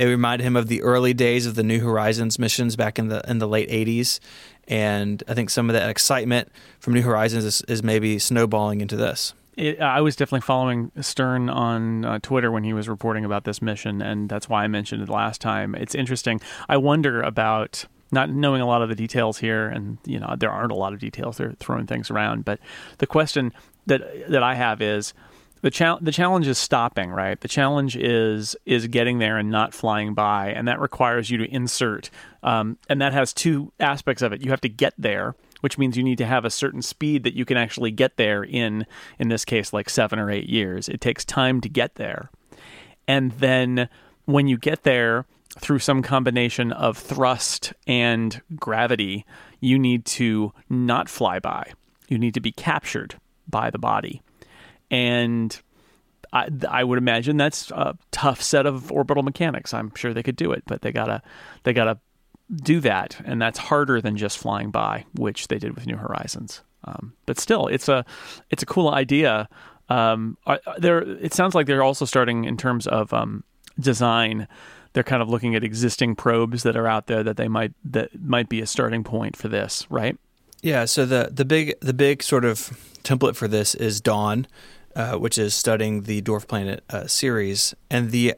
it 0.02 0.06
reminded 0.06 0.44
him 0.44 0.56
of 0.56 0.66
the 0.66 0.82
early 0.82 1.14
days 1.14 1.46
of 1.46 1.54
the 1.54 1.62
New 1.62 1.78
Horizons 1.80 2.36
missions 2.36 2.74
back 2.74 2.98
in 2.98 3.06
the 3.06 3.22
in 3.30 3.38
the 3.38 3.46
late 3.46 3.70
'80s, 3.70 4.18
and 4.66 5.22
I 5.28 5.34
think 5.34 5.48
some 5.48 5.70
of 5.70 5.74
that 5.74 5.88
excitement 5.88 6.50
from 6.80 6.94
New 6.94 7.02
Horizons 7.02 7.44
is, 7.44 7.62
is 7.68 7.84
maybe 7.84 8.18
snowballing 8.18 8.80
into 8.80 8.96
this. 8.96 9.32
It, 9.56 9.80
I 9.80 10.00
was 10.00 10.16
definitely 10.16 10.40
following 10.40 10.90
Stern 11.00 11.48
on 11.48 12.04
uh, 12.04 12.18
Twitter 12.20 12.50
when 12.50 12.64
he 12.64 12.72
was 12.72 12.88
reporting 12.88 13.24
about 13.24 13.44
this 13.44 13.62
mission, 13.62 14.02
and 14.02 14.28
that's 14.28 14.48
why 14.48 14.64
I 14.64 14.66
mentioned 14.66 15.02
it 15.02 15.08
last 15.08 15.40
time. 15.40 15.76
It's 15.76 15.94
interesting. 15.94 16.40
I 16.68 16.78
wonder 16.78 17.22
about 17.22 17.84
not 18.10 18.28
knowing 18.28 18.60
a 18.60 18.66
lot 18.66 18.82
of 18.82 18.88
the 18.88 18.96
details 18.96 19.38
here, 19.38 19.68
and 19.68 19.98
you 20.04 20.18
know 20.18 20.34
there 20.36 20.50
aren't 20.50 20.72
a 20.72 20.76
lot 20.76 20.92
of 20.92 20.98
details. 20.98 21.36
They're 21.36 21.52
throwing 21.60 21.86
things 21.86 22.10
around, 22.10 22.44
but 22.44 22.58
the 22.98 23.06
question 23.06 23.52
that 23.86 24.02
that 24.28 24.42
I 24.42 24.56
have 24.56 24.82
is 24.82 25.14
the 25.62 25.70
chal- 25.70 26.00
the 26.02 26.12
challenge 26.12 26.48
is 26.48 26.58
stopping, 26.58 27.10
right? 27.10 27.40
The 27.40 27.48
challenge 27.48 27.96
is 27.96 28.54
is 28.66 28.88
getting 28.88 29.18
there 29.18 29.38
and 29.38 29.50
not 29.50 29.72
flying 29.72 30.12
by, 30.12 30.50
and 30.50 30.68
that 30.68 30.80
requires 30.80 31.30
you 31.30 31.38
to 31.38 31.50
insert, 31.50 32.10
um, 32.42 32.78
and 32.88 33.00
that 33.00 33.12
has 33.12 33.32
two 33.32 33.72
aspects 33.80 34.22
of 34.22 34.32
it. 34.32 34.42
You 34.42 34.50
have 34.50 34.60
to 34.62 34.68
get 34.68 34.92
there, 34.98 35.34
which 35.60 35.78
means 35.78 35.96
you 35.96 36.02
need 36.02 36.18
to 36.18 36.26
have 36.26 36.44
a 36.44 36.50
certain 36.50 36.82
speed 36.82 37.22
that 37.22 37.34
you 37.34 37.44
can 37.44 37.56
actually 37.56 37.92
get 37.92 38.16
there 38.16 38.42
in, 38.42 38.86
in 39.18 39.28
this 39.28 39.44
case, 39.44 39.72
like 39.72 39.88
seven 39.88 40.18
or 40.18 40.30
eight 40.30 40.48
years. 40.48 40.88
It 40.88 41.00
takes 41.00 41.24
time 41.24 41.60
to 41.60 41.68
get 41.68 41.94
there, 41.94 42.30
and 43.06 43.30
then 43.32 43.88
when 44.24 44.48
you 44.48 44.58
get 44.58 44.82
there 44.82 45.26
through 45.60 45.78
some 45.78 46.02
combination 46.02 46.72
of 46.72 46.98
thrust 46.98 47.72
and 47.86 48.40
gravity, 48.56 49.24
you 49.60 49.78
need 49.78 50.04
to 50.06 50.52
not 50.68 51.08
fly 51.08 51.38
by. 51.38 51.72
You 52.08 52.18
need 52.18 52.34
to 52.34 52.40
be 52.40 52.52
captured 52.52 53.14
by 53.48 53.70
the 53.70 53.78
body 53.78 54.22
and 54.92 55.58
I, 56.32 56.48
I 56.68 56.84
would 56.84 56.98
imagine 56.98 57.38
that's 57.38 57.70
a 57.72 57.96
tough 58.12 58.40
set 58.42 58.66
of 58.66 58.92
orbital 58.92 59.24
mechanics. 59.24 59.74
I'm 59.74 59.92
sure 59.96 60.14
they 60.14 60.22
could 60.22 60.36
do 60.36 60.52
it, 60.52 60.62
but 60.66 60.82
they 60.82 60.92
gotta 60.92 61.22
they 61.64 61.72
gotta 61.72 61.98
do 62.54 62.80
that, 62.80 63.20
and 63.24 63.40
that's 63.40 63.58
harder 63.58 64.00
than 64.00 64.16
just 64.16 64.38
flying 64.38 64.70
by, 64.70 65.06
which 65.14 65.48
they 65.48 65.58
did 65.58 65.74
with 65.74 65.86
New 65.86 65.96
Horizons. 65.96 66.62
Um, 66.84 67.14
but 67.26 67.40
still, 67.40 67.66
it's 67.66 67.88
a 67.88 68.04
it's 68.50 68.62
a 68.62 68.66
cool 68.66 68.90
idea. 68.90 69.48
Um, 69.88 70.36
there, 70.78 71.00
it 71.00 71.34
sounds 71.34 71.54
like 71.54 71.66
they're 71.66 71.82
also 71.82 72.04
starting 72.04 72.44
in 72.44 72.56
terms 72.56 72.86
of 72.86 73.12
um, 73.12 73.44
design. 73.80 74.46
They're 74.92 75.02
kind 75.02 75.22
of 75.22 75.28
looking 75.30 75.54
at 75.54 75.64
existing 75.64 76.16
probes 76.16 76.64
that 76.64 76.76
are 76.76 76.86
out 76.86 77.06
there 77.06 77.22
that 77.22 77.38
they 77.38 77.48
might 77.48 77.72
that 77.84 78.10
might 78.22 78.48
be 78.50 78.60
a 78.60 78.66
starting 78.66 79.04
point 79.04 79.36
for 79.36 79.48
this, 79.48 79.86
right? 79.90 80.18
Yeah, 80.60 80.84
so 80.84 81.06
the 81.06 81.30
the 81.32 81.44
big 81.44 81.74
the 81.80 81.94
big 81.94 82.22
sort 82.22 82.44
of 82.44 82.70
template 83.02 83.36
for 83.36 83.48
this 83.48 83.74
is 83.74 84.00
Dawn, 84.00 84.46
uh, 84.94 85.16
which 85.16 85.38
is 85.38 85.54
studying 85.54 86.02
the 86.02 86.22
dwarf 86.22 86.46
planet 86.46 86.84
uh, 86.90 87.06
Ceres, 87.06 87.74
and 87.90 88.10
the 88.10 88.34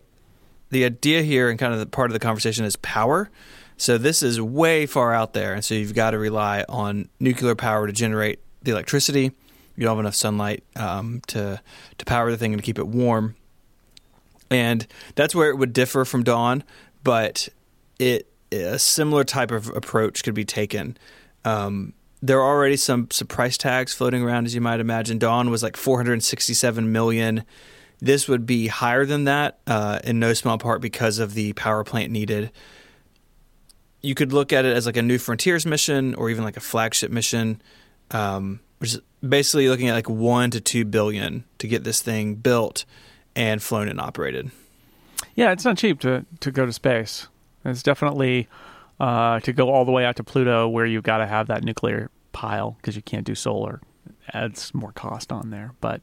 the 0.70 0.84
idea 0.84 1.22
here 1.22 1.48
and 1.48 1.58
kind 1.58 1.72
of 1.72 1.78
the 1.78 1.86
part 1.86 2.10
of 2.10 2.12
the 2.12 2.18
conversation 2.20 2.64
is 2.64 2.76
power. 2.76 3.30
So 3.76 3.98
this 3.98 4.22
is 4.22 4.40
way 4.40 4.86
far 4.86 5.12
out 5.12 5.32
there, 5.32 5.54
and 5.54 5.64
so 5.64 5.74
you've 5.74 5.94
got 5.94 6.12
to 6.12 6.18
rely 6.18 6.64
on 6.68 7.08
nuclear 7.18 7.54
power 7.54 7.86
to 7.86 7.92
generate 7.92 8.40
the 8.62 8.70
electricity. 8.70 9.32
You 9.76 9.82
don't 9.82 9.96
have 9.96 9.98
enough 9.98 10.14
sunlight 10.14 10.62
um, 10.76 11.22
to 11.28 11.60
to 11.98 12.04
power 12.04 12.30
the 12.30 12.36
thing 12.36 12.52
and 12.52 12.62
to 12.62 12.64
keep 12.64 12.78
it 12.78 12.86
warm, 12.86 13.34
and 14.50 14.86
that's 15.14 15.34
where 15.34 15.50
it 15.50 15.56
would 15.56 15.72
differ 15.72 16.04
from 16.04 16.22
Dawn. 16.22 16.62
But 17.02 17.48
it 17.98 18.28
a 18.52 18.78
similar 18.78 19.24
type 19.24 19.50
of 19.50 19.68
approach 19.70 20.22
could 20.22 20.34
be 20.34 20.44
taken. 20.44 20.96
Um, 21.44 21.92
there 22.24 22.40
are 22.40 22.56
already 22.56 22.76
some, 22.76 23.06
some 23.10 23.28
price 23.28 23.58
tags 23.58 23.92
floating 23.92 24.22
around, 24.22 24.46
as 24.46 24.54
you 24.54 24.60
might 24.62 24.80
imagine. 24.80 25.18
Dawn 25.18 25.50
was 25.50 25.62
like 25.62 25.76
467 25.76 26.90
million. 26.90 27.44
This 28.00 28.28
would 28.28 28.46
be 28.46 28.68
higher 28.68 29.04
than 29.04 29.24
that, 29.24 29.58
uh, 29.66 30.00
in 30.02 30.20
no 30.20 30.32
small 30.32 30.56
part 30.56 30.80
because 30.80 31.18
of 31.18 31.34
the 31.34 31.52
power 31.52 31.84
plant 31.84 32.10
needed. 32.10 32.50
You 34.00 34.14
could 34.14 34.32
look 34.32 34.54
at 34.54 34.64
it 34.64 34.74
as 34.74 34.86
like 34.86 34.96
a 34.96 35.02
New 35.02 35.18
Frontiers 35.18 35.66
mission, 35.66 36.14
or 36.14 36.30
even 36.30 36.44
like 36.44 36.56
a 36.56 36.60
flagship 36.60 37.10
mission, 37.10 37.60
um, 38.10 38.60
which 38.78 38.94
is 38.94 39.00
basically 39.26 39.68
looking 39.68 39.88
at 39.88 39.94
like 39.94 40.08
one 40.08 40.50
to 40.52 40.62
two 40.62 40.86
billion 40.86 41.44
to 41.58 41.68
get 41.68 41.84
this 41.84 42.00
thing 42.00 42.36
built 42.36 42.86
and 43.36 43.62
flown 43.62 43.86
and 43.86 44.00
operated. 44.00 44.50
Yeah, 45.34 45.52
it's 45.52 45.64
not 45.66 45.76
cheap 45.76 46.00
to 46.00 46.24
to 46.40 46.50
go 46.50 46.64
to 46.64 46.72
space. 46.72 47.28
It's 47.66 47.82
definitely 47.82 48.48
uh, 48.98 49.40
to 49.40 49.52
go 49.52 49.70
all 49.70 49.84
the 49.84 49.92
way 49.92 50.06
out 50.06 50.16
to 50.16 50.24
Pluto, 50.24 50.68
where 50.68 50.86
you've 50.86 51.02
got 51.02 51.18
to 51.18 51.26
have 51.26 51.48
that 51.48 51.64
nuclear 51.64 52.10
pile 52.34 52.72
because 52.72 52.96
you 52.96 53.02
can't 53.02 53.24
do 53.24 53.34
solar. 53.34 53.80
Adds 54.34 54.74
more 54.74 54.92
cost 54.92 55.32
on 55.32 55.48
there, 55.48 55.72
but 55.80 56.02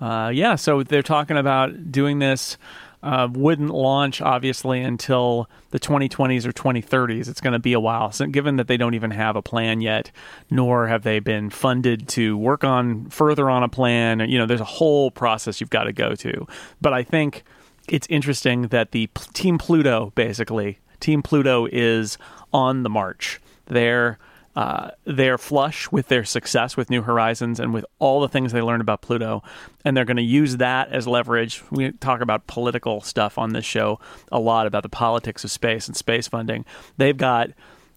uh, 0.00 0.30
yeah. 0.34 0.56
So 0.56 0.82
they're 0.82 1.02
talking 1.02 1.36
about 1.36 1.92
doing 1.92 2.18
this. 2.18 2.56
uh, 3.02 3.28
wouldn't 3.32 3.70
launch 3.70 4.20
obviously 4.20 4.80
until 4.80 5.48
the 5.70 5.80
2020s 5.80 6.46
or 6.46 6.52
2030s. 6.52 7.28
It's 7.28 7.40
going 7.40 7.52
to 7.52 7.58
be 7.58 7.72
a 7.72 7.80
while. 7.80 8.12
So, 8.12 8.26
given 8.26 8.56
that 8.56 8.68
they 8.68 8.76
don't 8.76 8.94
even 8.94 9.10
have 9.10 9.34
a 9.34 9.42
plan 9.42 9.80
yet, 9.80 10.12
nor 10.50 10.86
have 10.86 11.02
they 11.02 11.18
been 11.18 11.50
funded 11.50 12.08
to 12.10 12.36
work 12.36 12.62
on 12.62 13.06
further 13.10 13.50
on 13.50 13.62
a 13.62 13.68
plan, 13.68 14.20
you 14.30 14.38
know, 14.38 14.46
there's 14.46 14.60
a 14.60 14.64
whole 14.64 15.10
process 15.10 15.60
you've 15.60 15.70
got 15.70 15.84
to 15.84 15.92
go 15.92 16.14
to. 16.14 16.46
But 16.80 16.92
I 16.92 17.02
think 17.02 17.42
it's 17.88 18.06
interesting 18.08 18.62
that 18.68 18.92
the 18.92 19.08
Team 19.32 19.58
Pluto, 19.58 20.12
basically, 20.14 20.78
Team 21.00 21.22
Pluto 21.22 21.66
is 21.72 22.18
on 22.52 22.84
the 22.84 22.90
march. 22.90 23.40
They're 23.66 24.18
uh, 24.54 24.90
they're 25.04 25.38
flush 25.38 25.90
with 25.90 26.08
their 26.08 26.24
success 26.24 26.76
with 26.76 26.90
New 26.90 27.02
Horizons 27.02 27.58
and 27.58 27.72
with 27.72 27.86
all 27.98 28.20
the 28.20 28.28
things 28.28 28.52
they 28.52 28.60
learned 28.60 28.82
about 28.82 29.00
Pluto, 29.00 29.42
and 29.84 29.96
they're 29.96 30.04
going 30.04 30.16
to 30.18 30.22
use 30.22 30.58
that 30.58 30.90
as 30.90 31.06
leverage. 31.06 31.62
We 31.70 31.92
talk 31.92 32.20
about 32.20 32.46
political 32.46 33.00
stuff 33.00 33.38
on 33.38 33.52
this 33.52 33.64
show 33.64 33.98
a 34.30 34.38
lot 34.38 34.66
about 34.66 34.82
the 34.82 34.88
politics 34.88 35.44
of 35.44 35.50
space 35.50 35.88
and 35.88 35.96
space 35.96 36.28
funding. 36.28 36.64
They've 36.98 37.16
got 37.16 37.50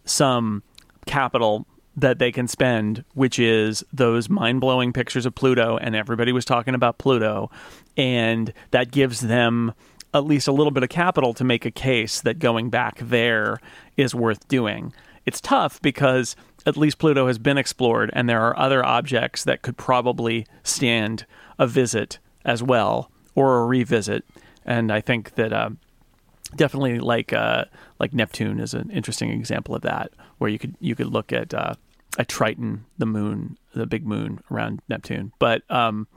some 0.06 0.64
capital 1.06 1.66
that 1.98 2.20
they 2.20 2.32
can 2.32 2.48
spend, 2.48 3.04
which 3.14 3.40
is 3.40 3.84
those 3.92 4.30
mind 4.30 4.62
blowing 4.62 4.94
pictures 4.94 5.26
of 5.26 5.36
Pluto, 5.36 5.78
and 5.78 5.96
everybody 5.96 6.32
was 6.32 6.46
talking 6.46 6.76
about 6.76 6.98
Pluto, 6.98 7.50
and 7.98 8.54
that 8.72 8.92
gives 8.92 9.22
them 9.22 9.74
at 10.14 10.24
least 10.24 10.48
a 10.48 10.52
little 10.54 10.72
bit 10.72 10.84
of 10.84 10.90
capital 10.90 11.34
to 11.34 11.44
make 11.44 11.66
a 11.66 11.72
case 11.72 12.22
that 12.22 12.40
going 12.40 12.70
back 12.70 12.98
there 13.00 13.60
is 13.98 14.16
worth 14.16 14.48
doing 14.48 14.94
it's 15.26 15.42
tough 15.42 15.82
because 15.82 16.36
at 16.66 16.78
least 16.78 16.98
Pluto 16.98 17.28
has 17.28 17.38
been 17.38 17.58
explored, 17.58 18.10
and 18.14 18.30
there 18.30 18.42
are 18.42 18.58
other 18.58 18.86
objects 18.86 19.44
that 19.44 19.62
could 19.62 19.78
probably 19.78 20.46
stand 20.64 21.26
a 21.58 21.68
visit 21.68 22.20
as 22.44 22.62
well 22.62 23.12
or 23.34 23.60
a 23.60 23.66
revisit. 23.66 24.24
And 24.66 24.92
I 24.92 25.02
think 25.02 25.36
that 25.36 25.54
uh, 25.54 25.72
definitely 26.56 27.00
like 27.00 27.34
uh, 27.34 27.66
like 28.00 28.14
Neptune 28.14 28.60
is 28.60 28.74
an 28.74 28.90
interesting 28.90 29.30
example 29.30 29.76
of 29.76 29.82
that, 29.82 30.12
where 30.38 30.50
you 30.50 30.60
could 30.60 30.76
you 30.80 30.96
could 30.96 31.08
look 31.08 31.32
at 31.32 31.54
uh, 31.54 31.76
at 32.18 32.28
Triton, 32.28 32.86
the 32.98 33.06
moon, 33.06 33.58
the 33.74 33.86
big 33.86 34.06
moon 34.06 34.40
around 34.52 34.82
Neptune. 34.90 35.32
But 35.40 35.64
um, 35.70 36.08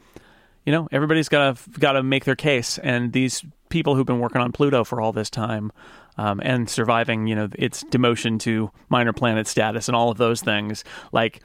you 0.65 0.73
know, 0.73 0.89
everybody's 0.93 1.29
got 1.29 1.57
to 1.57 1.71
got 1.81 1.93
to 1.93 2.03
make 2.03 2.25
their 2.25 2.37
case, 2.37 2.79
and 2.79 3.13
these 3.13 3.45
people 3.69 3.95
who've 3.95 4.07
been 4.07 4.21
working 4.21 4.41
on 4.41 4.53
Pluto 4.53 4.85
for 4.85 5.01
all 5.01 5.13
this 5.13 5.31
time 5.31 5.73
um, 6.19 6.41
and 6.45 6.69
surviving, 6.69 7.27
you 7.27 7.35
know, 7.35 7.49
its 7.55 7.85
demotion 7.85 8.39
to 8.41 8.71
minor 8.89 9.13
planet 9.13 9.47
status 9.47 9.89
and 9.89 9.97
all 9.97 10.11
of 10.11 10.19
those 10.19 10.43
things. 10.43 10.85
Like, 11.13 11.41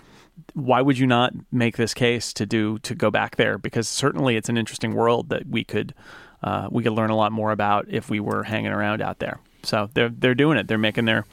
why 0.54 0.82
would 0.82 0.98
you 0.98 1.08
not 1.08 1.34
make 1.52 1.78
this 1.78 1.94
case 1.94 2.34
to 2.34 2.46
do 2.46 2.80
to 2.80 2.96
go 2.96 3.12
back 3.12 3.36
there? 3.36 3.58
Because 3.58 3.88
certainly 3.88 4.36
it's 4.36 4.50
an 4.50 4.58
interesting 4.58 4.94
world 4.96 5.30
that 5.30 5.48
we 5.48 5.64
could 5.64 5.94
uh, 6.42 6.68
we 6.70 6.84
could 6.84 6.92
learn 6.92 7.10
a 7.10 7.16
lot 7.16 7.32
more 7.32 7.52
about 7.52 7.86
if 7.88 8.10
we 8.10 8.20
were 8.20 8.44
hanging 8.44 8.72
around 8.72 9.02
out 9.02 9.20
there. 9.20 9.40
So 9.62 9.90
they're 9.94 10.10
they're 10.10 10.36
doing 10.36 10.58
it. 10.58 10.68
They're 10.68 10.78
making 10.78 11.06
their 11.06 11.26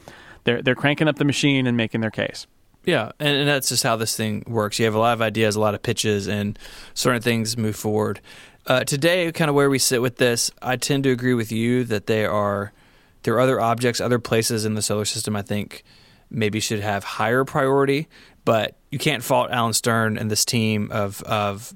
they're 0.43 0.61
they're 0.61 0.75
cranking 0.75 1.07
up 1.07 1.17
the 1.17 1.25
machine 1.25 1.67
and 1.67 1.75
making 1.75 2.01
their 2.01 2.11
case. 2.11 2.47
Yeah, 2.83 3.11
and, 3.19 3.37
and 3.37 3.47
that's 3.47 3.69
just 3.69 3.83
how 3.83 3.95
this 3.95 4.15
thing 4.15 4.43
works. 4.47 4.79
You 4.79 4.85
have 4.85 4.95
a 4.95 4.99
lot 4.99 5.13
of 5.13 5.21
ideas, 5.21 5.55
a 5.55 5.59
lot 5.59 5.75
of 5.75 5.83
pitches, 5.83 6.27
and 6.27 6.57
certain 6.95 7.21
things 7.21 7.55
move 7.55 7.75
forward. 7.75 8.21
Uh, 8.65 8.83
today, 8.83 9.31
kind 9.31 9.49
of 9.49 9.55
where 9.55 9.69
we 9.69 9.77
sit 9.77 10.01
with 10.01 10.17
this, 10.17 10.51
I 10.61 10.77
tend 10.77 11.03
to 11.03 11.11
agree 11.11 11.33
with 11.35 11.51
you 11.51 11.83
that 11.85 12.07
they 12.07 12.25
are 12.25 12.73
there 13.23 13.35
are 13.35 13.39
other 13.39 13.59
objects, 13.59 14.01
other 14.01 14.19
places 14.19 14.65
in 14.65 14.73
the 14.73 14.81
solar 14.81 15.05
system. 15.05 15.35
I 15.35 15.41
think 15.41 15.83
maybe 16.29 16.59
should 16.59 16.79
have 16.79 17.03
higher 17.03 17.43
priority, 17.43 18.07
but 18.45 18.77
you 18.89 18.99
can't 18.99 19.23
fault 19.23 19.51
Alan 19.51 19.73
Stern 19.73 20.17
and 20.17 20.31
this 20.31 20.45
team 20.45 20.89
of 20.91 21.21
of 21.23 21.75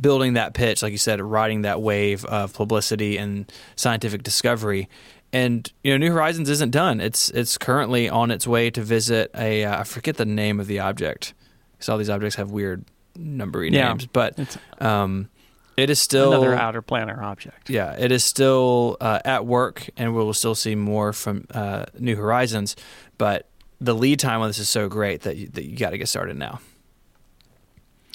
building 0.00 0.34
that 0.34 0.54
pitch, 0.54 0.82
like 0.82 0.92
you 0.92 0.98
said, 0.98 1.20
riding 1.20 1.62
that 1.62 1.80
wave 1.80 2.24
of 2.24 2.52
publicity 2.52 3.16
and 3.16 3.50
scientific 3.76 4.22
discovery. 4.22 4.88
And 5.32 5.70
you 5.82 5.92
know, 5.92 5.96
New 5.96 6.12
Horizons 6.12 6.48
isn't 6.48 6.70
done. 6.70 7.00
It's 7.00 7.30
it's 7.30 7.58
currently 7.58 8.08
on 8.08 8.30
its 8.30 8.46
way 8.46 8.70
to 8.70 8.82
visit 8.82 9.30
a 9.34 9.64
uh, 9.64 9.80
I 9.80 9.84
forget 9.84 10.16
the 10.16 10.26
name 10.26 10.60
of 10.60 10.66
the 10.66 10.80
object. 10.80 11.34
because 11.72 11.88
all 11.88 11.98
these 11.98 12.10
objects 12.10 12.36
have 12.36 12.50
weird 12.50 12.84
numbery 13.18 13.70
yeah, 13.72 13.88
names, 13.88 14.06
but 14.06 14.56
um, 14.80 15.28
it 15.76 15.90
is 15.90 16.00
still 16.00 16.32
another 16.32 16.54
outer 16.54 16.82
planar 16.82 17.20
object. 17.22 17.70
Yeah, 17.70 17.94
it 17.98 18.12
is 18.12 18.24
still 18.24 18.96
uh, 19.00 19.20
at 19.24 19.46
work, 19.46 19.88
and 19.96 20.14
we 20.14 20.22
will 20.22 20.34
still 20.34 20.54
see 20.54 20.74
more 20.74 21.12
from 21.12 21.46
uh, 21.52 21.86
New 21.98 22.16
Horizons. 22.16 22.76
But 23.18 23.48
the 23.80 23.94
lead 23.94 24.18
time 24.18 24.40
on 24.40 24.48
this 24.48 24.58
is 24.58 24.68
so 24.68 24.88
great 24.88 25.22
that 25.22 25.36
you, 25.36 25.48
that 25.48 25.64
you 25.64 25.76
got 25.76 25.90
to 25.90 25.98
get 25.98 26.08
started 26.08 26.36
now. 26.36 26.60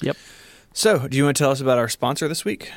Yep. 0.02 0.16
So, 0.72 1.08
do 1.08 1.16
you 1.16 1.24
want 1.24 1.36
to 1.36 1.42
tell 1.42 1.50
us 1.50 1.60
about 1.60 1.78
our 1.78 1.88
sponsor 1.88 2.28
this 2.28 2.44
week? 2.44 2.70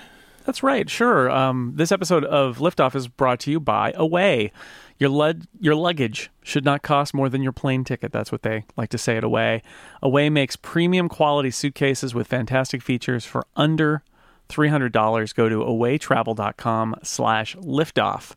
That's 0.45 0.61
right. 0.63 0.89
Sure. 0.89 1.29
Um, 1.29 1.73
this 1.75 1.91
episode 1.91 2.25
of 2.25 2.57
Liftoff 2.57 2.95
is 2.95 3.07
brought 3.07 3.39
to 3.41 3.51
you 3.51 3.59
by 3.59 3.93
Away. 3.95 4.51
Your 4.99 5.09
lud- 5.09 5.47
your 5.59 5.75
luggage 5.75 6.29
should 6.43 6.65
not 6.65 6.81
cost 6.81 7.13
more 7.13 7.29
than 7.29 7.41
your 7.41 7.51
plane 7.51 7.83
ticket. 7.83 8.11
That's 8.11 8.31
what 8.31 8.41
they 8.43 8.65
like 8.75 8.89
to 8.89 8.97
say 8.97 9.17
at 9.17 9.23
Away. 9.23 9.61
Away 10.01 10.29
makes 10.29 10.55
premium 10.55 11.07
quality 11.07 11.49
suitcases 11.49 12.13
with 12.13 12.27
fantastic 12.27 12.81
features 12.81 13.25
for 13.25 13.45
under 13.55 14.03
$300, 14.53 15.35
go 15.35 15.49
to 15.49 15.57
awaytravel.com 15.57 16.95
slash 17.03 17.55
liftoff 17.57 18.35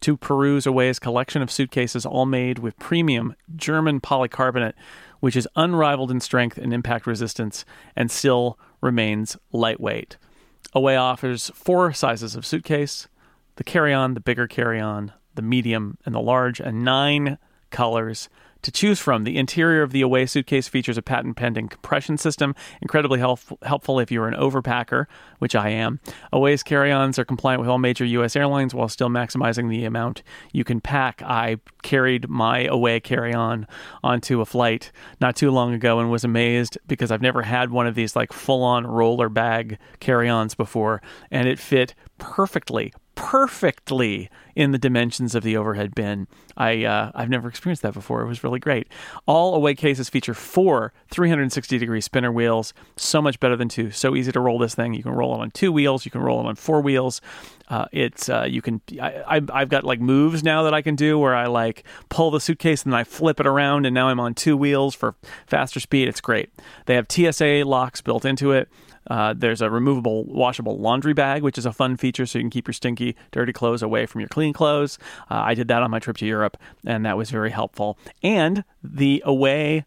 to 0.00 0.16
peruse 0.16 0.66
Away's 0.66 0.98
collection 0.98 1.42
of 1.42 1.50
suitcases 1.50 2.04
all 2.04 2.26
made 2.26 2.58
with 2.58 2.78
premium 2.78 3.34
German 3.54 4.00
polycarbonate, 4.00 4.74
which 5.20 5.36
is 5.36 5.48
unrivaled 5.56 6.10
in 6.10 6.20
strength 6.20 6.58
and 6.58 6.72
impact 6.72 7.06
resistance 7.06 7.64
and 7.94 8.10
still 8.10 8.58
remains 8.80 9.36
lightweight. 9.52 10.16
Away 10.74 10.96
offers 10.96 11.50
four 11.54 11.92
sizes 11.92 12.36
of 12.36 12.44
suitcase 12.44 13.08
the 13.56 13.64
carry 13.64 13.94
on, 13.94 14.12
the 14.12 14.20
bigger 14.20 14.46
carry 14.46 14.78
on, 14.78 15.12
the 15.34 15.40
medium, 15.40 15.96
and 16.04 16.14
the 16.14 16.20
large, 16.20 16.60
and 16.60 16.84
nine 16.84 17.38
colors 17.70 18.28
to 18.62 18.70
choose 18.70 19.00
from. 19.00 19.24
The 19.24 19.36
interior 19.36 19.82
of 19.82 19.92
the 19.92 20.02
Away 20.02 20.26
suitcase 20.26 20.68
features 20.68 20.98
a 20.98 21.02
patent 21.02 21.36
pending 21.36 21.68
compression 21.68 22.16
system, 22.16 22.54
incredibly 22.82 23.18
help- 23.18 23.62
helpful 23.62 23.98
if 24.00 24.10
you're 24.10 24.28
an 24.28 24.34
overpacker, 24.34 25.06
which 25.38 25.54
I 25.54 25.70
am. 25.70 26.00
Away's 26.32 26.62
carry 26.62 26.92
ons 26.92 27.18
are 27.18 27.24
compliant 27.24 27.60
with 27.60 27.68
all 27.68 27.78
major 27.78 28.04
U.S. 28.04 28.36
airlines 28.36 28.74
while 28.74 28.88
still 28.88 29.08
maximizing 29.08 29.68
the 29.68 29.84
amount 29.84 30.22
you 30.52 30.64
can 30.64 30.80
pack. 30.80 31.22
I 31.22 31.58
carried 31.82 32.28
my 32.28 32.64
Away 32.64 33.00
carry 33.00 33.32
on 33.32 33.66
onto 34.02 34.40
a 34.40 34.46
flight 34.46 34.92
not 35.20 35.36
too 35.36 35.50
long 35.50 35.74
ago 35.74 36.00
and 36.00 36.10
was 36.10 36.24
amazed 36.24 36.78
because 36.86 37.10
I've 37.10 37.22
never 37.22 37.42
had 37.42 37.70
one 37.70 37.86
of 37.86 37.94
these 37.94 38.16
like 38.16 38.32
full 38.32 38.62
on 38.62 38.86
roller 38.86 39.28
bag 39.28 39.78
carry 40.00 40.28
ons 40.28 40.54
before, 40.54 41.02
and 41.30 41.48
it 41.48 41.58
fit 41.58 41.94
perfectly, 42.18 42.92
perfectly 43.16 44.30
in 44.54 44.70
the 44.70 44.78
dimensions 44.78 45.34
of 45.34 45.42
the 45.42 45.56
overhead 45.56 45.94
bin. 45.94 46.28
I 46.56 46.84
uh, 46.84 47.10
I've 47.14 47.28
never 47.28 47.48
experienced 47.48 47.82
that 47.82 47.94
before. 47.94 48.22
It 48.22 48.28
was 48.28 48.44
really 48.44 48.60
great. 48.60 48.88
All 49.26 49.54
away 49.54 49.74
cases 49.74 50.08
feature 50.08 50.34
four 50.34 50.92
360 51.10 51.78
degree 51.78 52.00
spinner 52.00 52.30
wheels. 52.30 52.72
So 52.96 53.20
much 53.20 53.40
better 53.40 53.56
than 53.56 53.68
two. 53.68 53.90
So 53.90 54.14
easy 54.14 54.30
to 54.32 54.40
roll 54.40 54.58
this 54.58 54.74
thing. 54.74 54.94
You 54.94 55.02
can 55.02 55.12
roll 55.12 55.34
it 55.34 55.40
on 55.40 55.50
two 55.50 55.72
wheels. 55.72 56.04
You 56.04 56.10
can 56.10 56.20
roll 56.20 56.40
it 56.40 56.46
on 56.46 56.54
four 56.54 56.80
wheels. 56.80 57.20
Uh, 57.68 57.86
it's 57.90 58.28
uh, 58.28 58.46
you 58.48 58.62
can. 58.62 58.80
I, 59.00 59.42
I've 59.52 59.68
got 59.68 59.82
like 59.82 60.00
moves 60.00 60.44
now 60.44 60.62
that 60.62 60.74
I 60.74 60.82
can 60.82 60.94
do 60.94 61.18
where 61.18 61.34
I 61.34 61.46
like 61.46 61.84
pull 62.10 62.30
the 62.30 62.40
suitcase 62.40 62.84
and 62.84 62.92
then 62.92 63.00
I 63.00 63.04
flip 63.04 63.40
it 63.40 63.46
around 63.46 63.86
and 63.86 63.94
now 63.94 64.08
I'm 64.08 64.20
on 64.20 64.34
two 64.34 64.56
wheels 64.56 64.94
for 64.94 65.16
faster 65.46 65.80
speed. 65.80 66.06
It's 66.06 66.20
great. 66.20 66.50
They 66.84 66.94
have 66.94 67.06
TSA 67.10 67.64
locks 67.66 68.00
built 68.00 68.24
into 68.24 68.52
it. 68.52 68.68
Uh, 69.08 69.34
there's 69.36 69.60
a 69.60 69.70
removable, 69.70 70.24
washable 70.24 70.78
laundry 70.78 71.14
bag, 71.14 71.42
which 71.42 71.58
is 71.58 71.66
a 71.66 71.72
fun 71.72 71.96
feature 71.96 72.26
so 72.26 72.38
you 72.38 72.42
can 72.42 72.50
keep 72.50 72.66
your 72.66 72.72
stinky, 72.74 73.16
dirty 73.30 73.52
clothes 73.52 73.82
away 73.82 74.06
from 74.06 74.20
your 74.20 74.28
clean 74.28 74.52
clothes. 74.52 74.98
Uh, 75.30 75.42
I 75.44 75.54
did 75.54 75.68
that 75.68 75.82
on 75.82 75.90
my 75.90 75.98
trip 75.98 76.16
to 76.18 76.26
Europe, 76.26 76.56
and 76.84 77.04
that 77.04 77.16
was 77.16 77.30
very 77.30 77.50
helpful. 77.50 77.98
And 78.22 78.64
the 78.82 79.22
away 79.24 79.84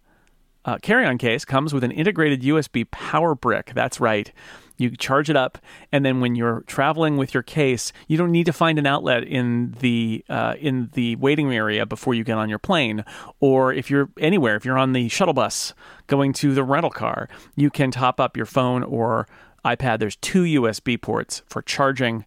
uh, 0.65 0.77
carry 0.81 1.05
on 1.05 1.17
case 1.17 1.45
comes 1.45 1.73
with 1.73 1.83
an 1.83 1.91
integrated 1.91 2.41
USB 2.41 2.89
power 2.91 3.35
brick. 3.35 3.71
That's 3.73 3.99
right. 3.99 4.31
You 4.77 4.91
charge 4.91 5.29
it 5.29 5.35
up, 5.35 5.57
and 5.91 6.05
then 6.05 6.21
when 6.21 6.35
you're 6.35 6.61
traveling 6.61 7.17
with 7.17 7.33
your 7.33 7.43
case, 7.43 7.91
you 8.07 8.17
don't 8.17 8.31
need 8.31 8.45
to 8.45 8.53
find 8.53 8.79
an 8.79 8.85
outlet 8.85 9.25
in 9.25 9.75
the 9.81 10.23
uh, 10.29 10.55
in 10.57 10.89
the 10.93 11.17
waiting 11.17 11.53
area 11.53 11.85
before 11.85 12.13
you 12.13 12.23
get 12.23 12.37
on 12.37 12.47
your 12.47 12.59
plane. 12.59 13.03
Or 13.41 13.73
if 13.73 13.89
you're 13.89 14.09
anywhere, 14.19 14.55
if 14.55 14.63
you're 14.63 14.77
on 14.77 14.93
the 14.93 15.09
shuttle 15.09 15.33
bus 15.33 15.73
going 16.07 16.31
to 16.33 16.53
the 16.53 16.63
rental 16.63 16.91
car, 16.91 17.27
you 17.57 17.69
can 17.69 17.91
top 17.91 18.21
up 18.21 18.37
your 18.37 18.45
phone 18.45 18.83
or 18.83 19.27
iPad. 19.65 19.99
There's 19.99 20.15
two 20.15 20.43
USB 20.43 21.01
ports 21.01 21.41
for 21.47 21.61
charging. 21.61 22.25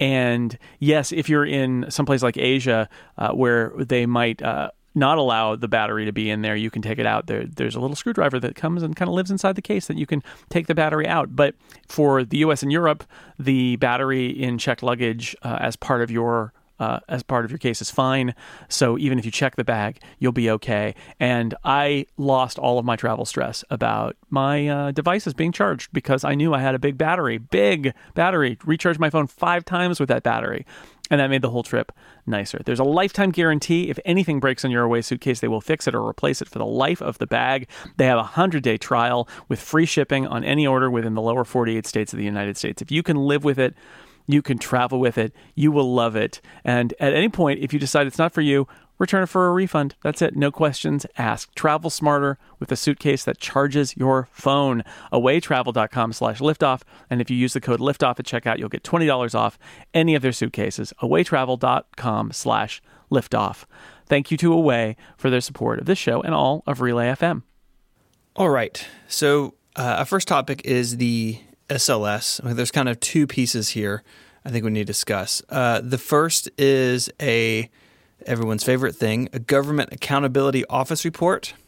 And 0.00 0.58
yes, 0.80 1.12
if 1.12 1.28
you're 1.28 1.46
in 1.46 1.86
someplace 1.88 2.22
like 2.22 2.36
Asia 2.36 2.88
uh, 3.16 3.30
where 3.30 3.72
they 3.78 4.04
might 4.04 4.42
uh, 4.42 4.70
not 4.94 5.18
allow 5.18 5.56
the 5.56 5.68
battery 5.68 6.04
to 6.04 6.12
be 6.12 6.30
in 6.30 6.42
there, 6.42 6.56
you 6.56 6.70
can 6.70 6.82
take 6.82 6.98
it 6.98 7.06
out. 7.06 7.26
There, 7.26 7.44
there's 7.44 7.74
a 7.74 7.80
little 7.80 7.96
screwdriver 7.96 8.38
that 8.40 8.54
comes 8.54 8.82
and 8.82 8.94
kind 8.94 9.08
of 9.08 9.14
lives 9.14 9.30
inside 9.30 9.56
the 9.56 9.62
case 9.62 9.86
that 9.86 9.96
you 9.96 10.06
can 10.06 10.22
take 10.50 10.66
the 10.66 10.74
battery 10.74 11.06
out. 11.06 11.34
But 11.34 11.54
for 11.88 12.24
the 12.24 12.38
U.S. 12.38 12.62
and 12.62 12.70
Europe, 12.70 13.04
the 13.38 13.76
battery 13.76 14.26
in 14.26 14.58
checked 14.58 14.82
luggage 14.82 15.34
uh, 15.42 15.58
as 15.60 15.76
part 15.76 16.02
of 16.02 16.10
your 16.10 16.52
uh, 16.78 17.00
as 17.08 17.22
part 17.22 17.44
of 17.44 17.50
your 17.50 17.58
case 17.58 17.80
is 17.80 17.90
fine. 17.90 18.34
So 18.68 18.98
even 18.98 19.18
if 19.18 19.24
you 19.24 19.30
check 19.30 19.56
the 19.56 19.64
bag, 19.64 20.00
you'll 20.18 20.32
be 20.32 20.50
okay. 20.50 20.94
And 21.20 21.54
I 21.64 22.06
lost 22.16 22.58
all 22.58 22.78
of 22.78 22.84
my 22.84 22.96
travel 22.96 23.24
stress 23.24 23.64
about 23.70 24.16
my 24.28 24.68
uh, 24.68 24.90
devices 24.90 25.34
being 25.34 25.52
charged 25.52 25.92
because 25.92 26.24
I 26.24 26.34
knew 26.34 26.52
I 26.52 26.60
had 26.60 26.74
a 26.74 26.78
big 26.78 26.98
battery, 26.98 27.38
big 27.38 27.94
battery. 28.14 28.58
Recharged 28.64 28.98
my 28.98 29.10
phone 29.10 29.26
five 29.26 29.64
times 29.64 30.00
with 30.00 30.08
that 30.08 30.22
battery 30.22 30.66
and 31.14 31.20
that 31.20 31.30
made 31.30 31.42
the 31.42 31.50
whole 31.50 31.62
trip 31.62 31.92
nicer. 32.26 32.60
There's 32.64 32.80
a 32.80 32.84
lifetime 32.84 33.30
guarantee. 33.30 33.88
If 33.88 34.00
anything 34.04 34.40
breaks 34.40 34.64
on 34.64 34.72
your 34.72 34.82
away 34.82 35.00
suitcase, 35.00 35.38
they 35.38 35.46
will 35.46 35.60
fix 35.60 35.86
it 35.86 35.94
or 35.94 36.04
replace 36.04 36.42
it 36.42 36.48
for 36.48 36.58
the 36.58 36.66
life 36.66 37.00
of 37.00 37.18
the 37.18 37.26
bag. 37.28 37.68
They 37.98 38.06
have 38.06 38.18
a 38.18 38.22
100 38.22 38.64
day 38.64 38.76
trial 38.78 39.28
with 39.48 39.60
free 39.60 39.86
shipping 39.86 40.26
on 40.26 40.42
any 40.42 40.66
order 40.66 40.90
within 40.90 41.14
the 41.14 41.22
lower 41.22 41.44
48 41.44 41.86
states 41.86 42.12
of 42.12 42.18
the 42.18 42.24
United 42.24 42.56
States. 42.56 42.82
If 42.82 42.90
you 42.90 43.04
can 43.04 43.16
live 43.16 43.44
with 43.44 43.60
it, 43.60 43.76
you 44.26 44.42
can 44.42 44.58
travel 44.58 44.98
with 44.98 45.18
it. 45.18 45.32
You 45.54 45.70
will 45.70 45.94
love 45.94 46.16
it. 46.16 46.40
And 46.64 46.92
at 46.98 47.14
any 47.14 47.28
point, 47.28 47.60
if 47.60 47.72
you 47.72 47.78
decide 47.78 48.08
it's 48.08 48.18
not 48.18 48.32
for 48.32 48.40
you, 48.40 48.66
return 48.98 49.22
it 49.22 49.28
for 49.28 49.48
a 49.48 49.52
refund. 49.52 49.94
That's 50.02 50.22
it. 50.22 50.36
No 50.36 50.50
questions 50.50 51.06
asked. 51.16 51.56
Travel 51.56 51.90
smarter 51.90 52.38
with 52.58 52.70
a 52.72 52.76
suitcase 52.76 53.24
that 53.24 53.38
charges 53.38 53.96
your 53.96 54.28
phone. 54.32 54.82
Awaytravel.com 55.12 56.12
slash 56.12 56.38
liftoff. 56.40 56.82
And 57.10 57.20
if 57.20 57.30
you 57.30 57.36
use 57.36 57.52
the 57.52 57.60
code 57.60 57.80
liftoff 57.80 58.18
at 58.18 58.26
checkout, 58.26 58.58
you'll 58.58 58.68
get 58.68 58.82
$20 58.82 59.34
off 59.34 59.58
any 59.92 60.14
of 60.14 60.22
their 60.22 60.32
suitcases. 60.32 60.92
Awaytravel.com 61.00 62.32
slash 62.32 62.82
liftoff. 63.10 63.64
Thank 64.06 64.30
you 64.30 64.36
to 64.38 64.52
Away 64.52 64.96
for 65.16 65.30
their 65.30 65.40
support 65.40 65.78
of 65.78 65.86
this 65.86 65.98
show 65.98 66.20
and 66.20 66.34
all 66.34 66.62
of 66.66 66.80
Relay 66.80 67.06
FM. 67.08 67.42
All 68.36 68.50
right. 68.50 68.86
So 69.08 69.54
uh, 69.76 69.96
our 69.98 70.04
first 70.04 70.28
topic 70.28 70.62
is 70.64 70.98
the 70.98 71.40
SLS. 71.68 72.40
There's 72.54 72.70
kind 72.70 72.88
of 72.88 73.00
two 73.00 73.26
pieces 73.26 73.70
here 73.70 74.02
I 74.44 74.50
think 74.50 74.64
we 74.64 74.70
need 74.70 74.80
to 74.80 74.84
discuss. 74.84 75.42
Uh, 75.48 75.80
the 75.82 75.98
first 75.98 76.50
is 76.58 77.10
a 77.20 77.70
everyone's 78.26 78.64
favorite 78.64 78.94
thing, 78.94 79.28
a 79.32 79.38
government 79.38 79.92
accountability 79.92 80.64
office 80.66 81.04
report. 81.04 81.54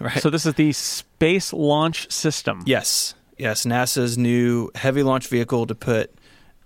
Right. 0.00 0.20
So 0.20 0.28
this 0.28 0.44
is 0.44 0.54
the 0.54 0.72
Space 0.72 1.52
Launch 1.52 2.10
System. 2.10 2.62
Yes. 2.66 3.14
Yes, 3.36 3.64
NASA's 3.64 4.18
new 4.18 4.70
heavy 4.74 5.04
launch 5.04 5.28
vehicle 5.28 5.66
to 5.66 5.74
put 5.76 6.12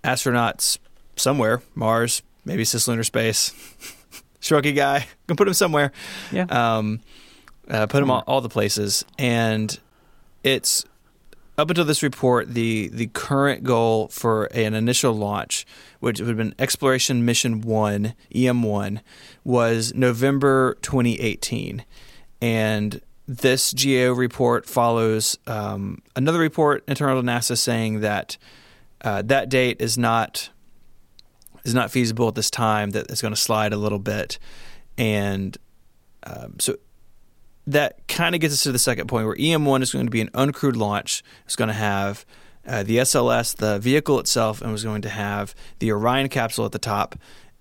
astronauts 0.03 0.79
somewhere, 1.15 1.61
Mars, 1.75 2.23
maybe 2.43 2.63
cislunar 2.63 3.05
space. 3.05 3.51
Shruggy 4.41 4.75
guy, 4.75 5.05
gonna 5.27 5.37
put 5.37 5.47
him 5.47 5.53
somewhere. 5.53 5.91
Yeah. 6.31 6.45
Um, 6.45 7.01
uh, 7.69 7.85
put 7.85 8.01
him 8.01 8.09
all, 8.09 8.23
all 8.25 8.41
the 8.41 8.49
places, 8.49 9.05
and 9.19 9.77
it's 10.43 10.83
up 11.57 11.69
until 11.69 11.85
this 11.85 12.01
report, 12.01 12.53
the 12.53 12.89
the 12.91 13.07
current 13.07 13.63
goal 13.63 14.07
for 14.07 14.45
an 14.45 14.73
initial 14.73 15.13
launch, 15.13 15.65
which 15.99 16.19
would 16.19 16.27
have 16.27 16.37
been 16.37 16.55
Exploration 16.57 17.25
Mission 17.25 17.61
One 17.61 18.15
(EM 18.33 18.63
One), 18.63 19.01
was 19.43 19.93
November 19.93 20.77
2018, 20.81 21.85
and 22.41 23.01
this 23.27 23.73
GAO 23.73 24.13
report 24.13 24.65
follows 24.65 25.37
um, 25.47 26.01
another 26.15 26.39
report 26.39 26.83
internal 26.87 27.21
to 27.21 27.27
NASA 27.27 27.57
saying 27.57 28.01
that 28.01 28.37
uh, 29.01 29.21
that 29.23 29.49
date 29.49 29.77
is 29.79 29.97
not 29.97 30.49
is 31.63 31.73
not 31.73 31.91
feasible 31.91 32.27
at 32.27 32.35
this 32.35 32.49
time. 32.49 32.91
That 32.91 33.11
it's 33.11 33.21
going 33.21 33.33
to 33.33 33.39
slide 33.39 33.73
a 33.73 33.77
little 33.77 33.99
bit, 33.99 34.39
and 34.97 35.55
um, 36.23 36.55
so 36.59 36.77
that 37.67 38.07
kind 38.07 38.35
of 38.35 38.41
gets 38.41 38.53
us 38.53 38.63
to 38.63 38.71
the 38.71 38.79
second 38.79 39.07
point 39.07 39.25
where 39.25 39.35
EM1 39.35 39.81
is 39.81 39.93
going 39.93 40.05
to 40.05 40.11
be 40.11 40.21
an 40.21 40.29
uncrewed 40.29 40.75
launch. 40.75 41.23
It's 41.45 41.55
going 41.55 41.69
to 41.69 41.73
have 41.73 42.25
uh, 42.67 42.83
the 42.83 42.97
SLS, 42.97 43.55
the 43.55 43.79
vehicle 43.79 44.19
itself, 44.19 44.61
and 44.61 44.71
was 44.71 44.83
going 44.83 45.01
to 45.03 45.09
have 45.09 45.55
the 45.79 45.91
Orion 45.91 46.29
capsule 46.29 46.65
at 46.65 46.71
the 46.71 46.79
top. 46.79 47.15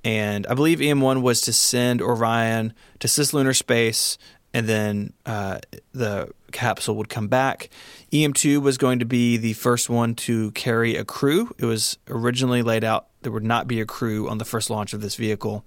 And 0.05 0.47
I 0.49 0.55
believe 0.55 0.81
EM1 0.81 1.23
was 1.23 1.41
to 1.43 1.53
send 1.53 2.03
Orion 2.03 2.73
to 2.99 3.09
cislunar 3.09 3.57
space, 3.57 4.19
and 4.53 4.67
then 4.67 5.13
uh, 5.25 5.61
the 5.93 6.31
capsule 6.51 6.97
would 6.97 7.09
come 7.09 7.29
back. 7.29 7.71
EM2 8.13 8.61
was 8.61 8.79
going 8.79 8.99
to 8.99 9.05
be 9.05 9.37
the 9.37 9.53
first 9.55 9.89
one 9.89 10.15
to 10.15 10.51
carry 10.53 10.97
a 10.97 11.05
crew. 11.05 11.55
It 11.59 11.65
was 11.65 11.99
originally 12.09 12.63
laid 12.63 12.85
out 12.85 13.07
there 13.23 13.33
would 13.33 13.45
not 13.45 13.67
be 13.67 13.81
a 13.81 13.87
crew 13.87 14.29
on 14.29 14.39
the 14.39 14.45
first 14.45 14.69
launch 14.69 14.93
of 14.93 15.01
this 15.01 15.15
vehicle. 15.15 15.65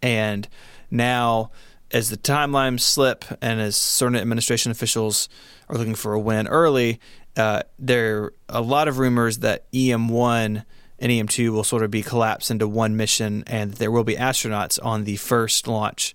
And 0.00 0.48
now 0.90 1.50
as 1.92 2.10
the 2.10 2.16
timelines 2.16 2.80
slip 2.80 3.24
and 3.40 3.60
as 3.60 3.76
certain 3.76 4.16
administration 4.16 4.72
officials 4.72 5.28
are 5.68 5.76
looking 5.76 5.94
for 5.94 6.14
a 6.14 6.20
win 6.20 6.48
early, 6.48 7.00
uh, 7.36 7.62
there 7.78 8.22
are 8.22 8.32
a 8.48 8.60
lot 8.62 8.88
of 8.88 8.98
rumors 8.98 9.38
that 9.38 9.70
EM1 9.72 10.64
and 10.98 11.10
EM2 11.10 11.50
will 11.50 11.64
sort 11.64 11.82
of 11.82 11.90
be 11.90 12.02
collapsed 12.02 12.50
into 12.50 12.68
one 12.68 12.96
mission 12.96 13.42
and 13.46 13.74
there 13.74 13.90
will 13.90 14.04
be 14.04 14.14
astronauts 14.14 14.78
on 14.82 15.04
the 15.04 15.16
first 15.16 15.66
launch 15.66 16.14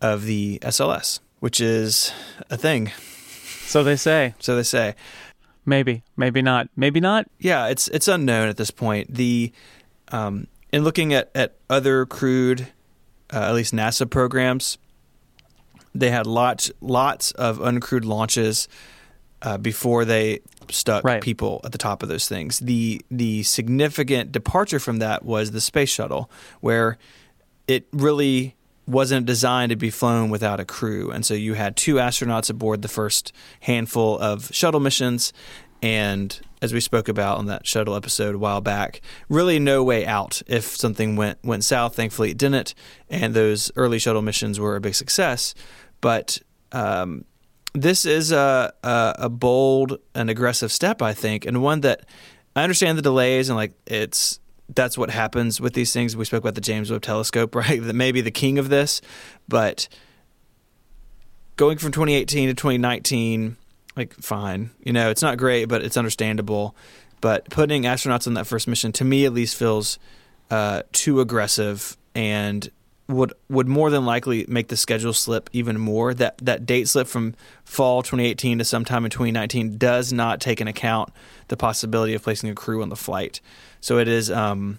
of 0.00 0.24
the 0.24 0.58
SLS, 0.62 1.20
which 1.40 1.60
is 1.60 2.12
a 2.50 2.56
thing. 2.56 2.90
So 3.66 3.82
they 3.84 3.96
say. 3.96 4.34
So 4.38 4.56
they 4.56 4.62
say. 4.62 4.94
Maybe, 5.64 6.02
maybe 6.16 6.42
not. 6.42 6.68
Maybe 6.76 6.98
not. 6.98 7.28
Yeah, 7.38 7.68
it's 7.68 7.86
it's 7.88 8.08
unknown 8.08 8.48
at 8.48 8.56
this 8.56 8.70
point. 8.70 9.14
The 9.14 9.52
um, 10.08 10.48
in 10.72 10.82
looking 10.82 11.14
at 11.14 11.30
at 11.34 11.56
other 11.70 12.04
crewed, 12.04 12.68
uh, 13.32 13.48
at 13.48 13.54
least 13.54 13.72
NASA 13.72 14.10
programs, 14.10 14.76
they 15.94 16.10
had 16.10 16.26
lots 16.26 16.70
lots 16.80 17.32
of 17.32 17.58
uncrewed 17.58 18.04
launches 18.04 18.68
uh, 19.42 19.58
before 19.58 20.04
they 20.04 20.40
stuck 20.70 21.04
right. 21.04 21.22
people 21.22 21.60
at 21.64 21.72
the 21.72 21.78
top 21.78 22.02
of 22.02 22.08
those 22.08 22.28
things. 22.28 22.60
The 22.60 23.04
the 23.10 23.42
significant 23.42 24.32
departure 24.32 24.78
from 24.78 24.98
that 24.98 25.24
was 25.24 25.50
the 25.50 25.60
space 25.60 25.90
shuttle, 25.90 26.30
where 26.60 26.98
it 27.66 27.86
really 27.92 28.56
wasn't 28.86 29.26
designed 29.26 29.70
to 29.70 29.76
be 29.76 29.90
flown 29.90 30.30
without 30.30 30.60
a 30.60 30.64
crew, 30.64 31.10
and 31.10 31.24
so 31.24 31.34
you 31.34 31.54
had 31.54 31.76
two 31.76 31.96
astronauts 31.96 32.50
aboard 32.50 32.82
the 32.82 32.88
first 32.88 33.32
handful 33.60 34.18
of 34.18 34.52
shuttle 34.52 34.80
missions, 34.80 35.32
and 35.82 36.40
as 36.60 36.72
we 36.72 36.80
spoke 36.80 37.08
about 37.08 37.38
on 37.38 37.46
that 37.46 37.66
shuttle 37.66 37.96
episode 37.96 38.36
a 38.36 38.38
while 38.38 38.60
back, 38.60 39.00
really 39.28 39.58
no 39.58 39.82
way 39.82 40.06
out 40.06 40.40
if 40.46 40.64
something 40.76 41.16
went 41.16 41.38
went 41.42 41.64
south. 41.64 41.96
Thankfully, 41.96 42.30
it 42.30 42.38
didn't, 42.38 42.74
and 43.10 43.34
those 43.34 43.70
early 43.76 43.98
shuttle 43.98 44.22
missions 44.22 44.60
were 44.60 44.76
a 44.76 44.80
big 44.80 44.94
success. 44.94 45.54
But 46.02 46.38
um, 46.72 47.24
this 47.72 48.04
is 48.04 48.32
a, 48.32 48.74
a, 48.82 49.14
a 49.20 49.28
bold 49.30 49.98
and 50.14 50.28
aggressive 50.28 50.70
step, 50.70 51.00
I 51.00 51.14
think, 51.14 51.46
and 51.46 51.62
one 51.62 51.80
that 51.80 52.04
I 52.54 52.62
understand 52.62 52.98
the 52.98 53.02
delays 53.02 53.48
and 53.48 53.56
like 53.56 53.72
it's 53.86 54.38
that's 54.74 54.96
what 54.96 55.10
happens 55.10 55.60
with 55.60 55.72
these 55.72 55.92
things. 55.92 56.16
We 56.16 56.24
spoke 56.24 56.42
about 56.42 56.54
the 56.54 56.60
James 56.60 56.90
Webb 56.90 57.02
Telescope, 57.02 57.54
right? 57.54 57.82
That 57.82 57.94
may 57.94 58.12
be 58.12 58.20
the 58.20 58.30
king 58.30 58.58
of 58.58 58.68
this, 58.68 59.00
but 59.48 59.88
going 61.56 61.78
from 61.78 61.92
2018 61.92 62.48
to 62.48 62.54
2019, 62.54 63.56
like 63.96 64.14
fine, 64.14 64.70
you 64.82 64.92
know, 64.92 65.10
it's 65.10 65.22
not 65.22 65.38
great, 65.38 65.66
but 65.66 65.82
it's 65.82 65.96
understandable. 65.96 66.74
But 67.20 67.48
putting 67.50 67.84
astronauts 67.84 68.26
on 68.26 68.34
that 68.34 68.46
first 68.46 68.66
mission, 68.66 68.90
to 68.92 69.04
me 69.04 69.24
at 69.24 69.32
least, 69.32 69.56
feels 69.56 69.98
uh, 70.50 70.82
too 70.92 71.20
aggressive 71.20 71.96
and 72.14 72.68
would 73.08 73.32
would 73.48 73.68
more 73.68 73.90
than 73.90 74.06
likely 74.06 74.44
make 74.48 74.68
the 74.68 74.76
schedule 74.76 75.12
slip 75.12 75.50
even 75.52 75.78
more. 75.78 76.14
That 76.14 76.38
that 76.38 76.66
date 76.66 76.88
slip 76.88 77.06
from 77.06 77.34
fall 77.64 78.02
2018 78.02 78.58
to 78.58 78.64
sometime 78.64 79.04
in 79.04 79.10
2019 79.10 79.78
does 79.78 80.12
not 80.12 80.40
take 80.40 80.60
into 80.60 80.70
account 80.70 81.12
the 81.48 81.56
possibility 81.56 82.14
of 82.14 82.22
placing 82.22 82.50
a 82.50 82.54
crew 82.54 82.82
on 82.82 82.88
the 82.88 82.96
flight. 82.96 83.40
So 83.80 83.98
it 83.98 84.08
is 84.08 84.30
um, 84.30 84.78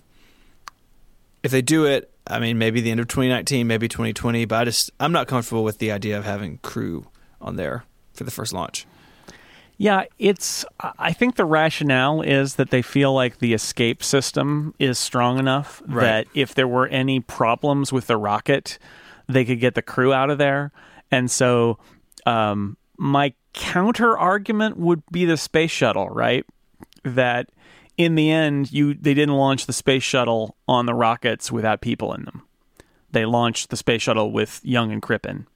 if 1.44 1.52
they 1.52 1.62
do 1.62 1.86
it, 1.86 2.12
I 2.28 2.40
mean 2.40 2.58
maybe 2.58 2.82
the 2.82 2.92
end 2.92 3.00
of 3.00 3.08
2019, 3.08 3.68
maybe 3.68 3.88
2020, 3.88 4.46
but 4.46 4.56
I 4.56 4.66
just 4.66 4.92
I'm 5.00 5.12
not 5.12 5.28
comfortable 5.28 5.64
with 5.64 5.80
the 5.80 5.92
idea 5.92 6.18
of 6.18 6.26
having 6.26 6.60
crew 6.60 7.08
on 7.42 7.56
there 7.58 7.84
for 8.14 8.24
the 8.24 8.32
first 8.32 8.54
launch. 8.54 8.86
Yeah, 9.78 10.06
it's. 10.20 10.66
I 10.80 11.14
think 11.14 11.36
the 11.36 11.46
rationale 11.46 12.22
is 12.22 12.56
that 12.56 12.70
they 12.70 12.82
feel 12.82 13.14
like 13.14 13.40
the 13.40 13.54
escape 13.54 14.04
system 14.04 14.74
is 14.80 15.00
strong 15.00 15.40
enough 15.40 15.82
right. 15.88 16.02
that 16.02 16.28
if 16.34 16.54
there 16.54 16.68
were 16.68 16.88
any 16.88 17.20
problems 17.20 17.92
with 17.92 18.08
the 18.08 18.18
rocket, 18.18 18.78
they 19.28 19.44
could 19.46 19.60
get 19.60 19.76
the 19.76 19.82
crew 19.82 20.14
out 20.14 20.30
of 20.30 20.38
there. 20.38 20.72
And 21.12 21.30
so, 21.30 21.80
um, 22.26 22.78
my 22.98 23.34
counter 23.54 24.18
argument 24.18 24.78
would 24.78 25.04
be 25.12 25.26
the 25.26 25.38
space 25.38 25.72
shuttle, 25.72 26.10
right? 26.10 26.46
That 27.04 27.50
in 27.98 28.16
the 28.16 28.32
end, 28.32 28.72
you 28.72 28.94
they 28.94 29.14
didn't 29.14 29.36
launch 29.36 29.66
the 29.66 29.74
space 29.74 30.04
shuttle 30.04 30.56
on 30.68 30.86
the 30.86 30.94
rockets 30.94 31.52
without 31.52 31.82
people 31.82 32.14
in 32.14 32.26
them. 32.26 32.44
They 33.12 33.26
launched 33.26 33.70
the 33.70 33.78
space 33.78 34.02
shuttle 34.02 34.32
with 34.32 34.60
Young 34.64 34.92
and 34.92 35.02
Crippen 35.02 35.48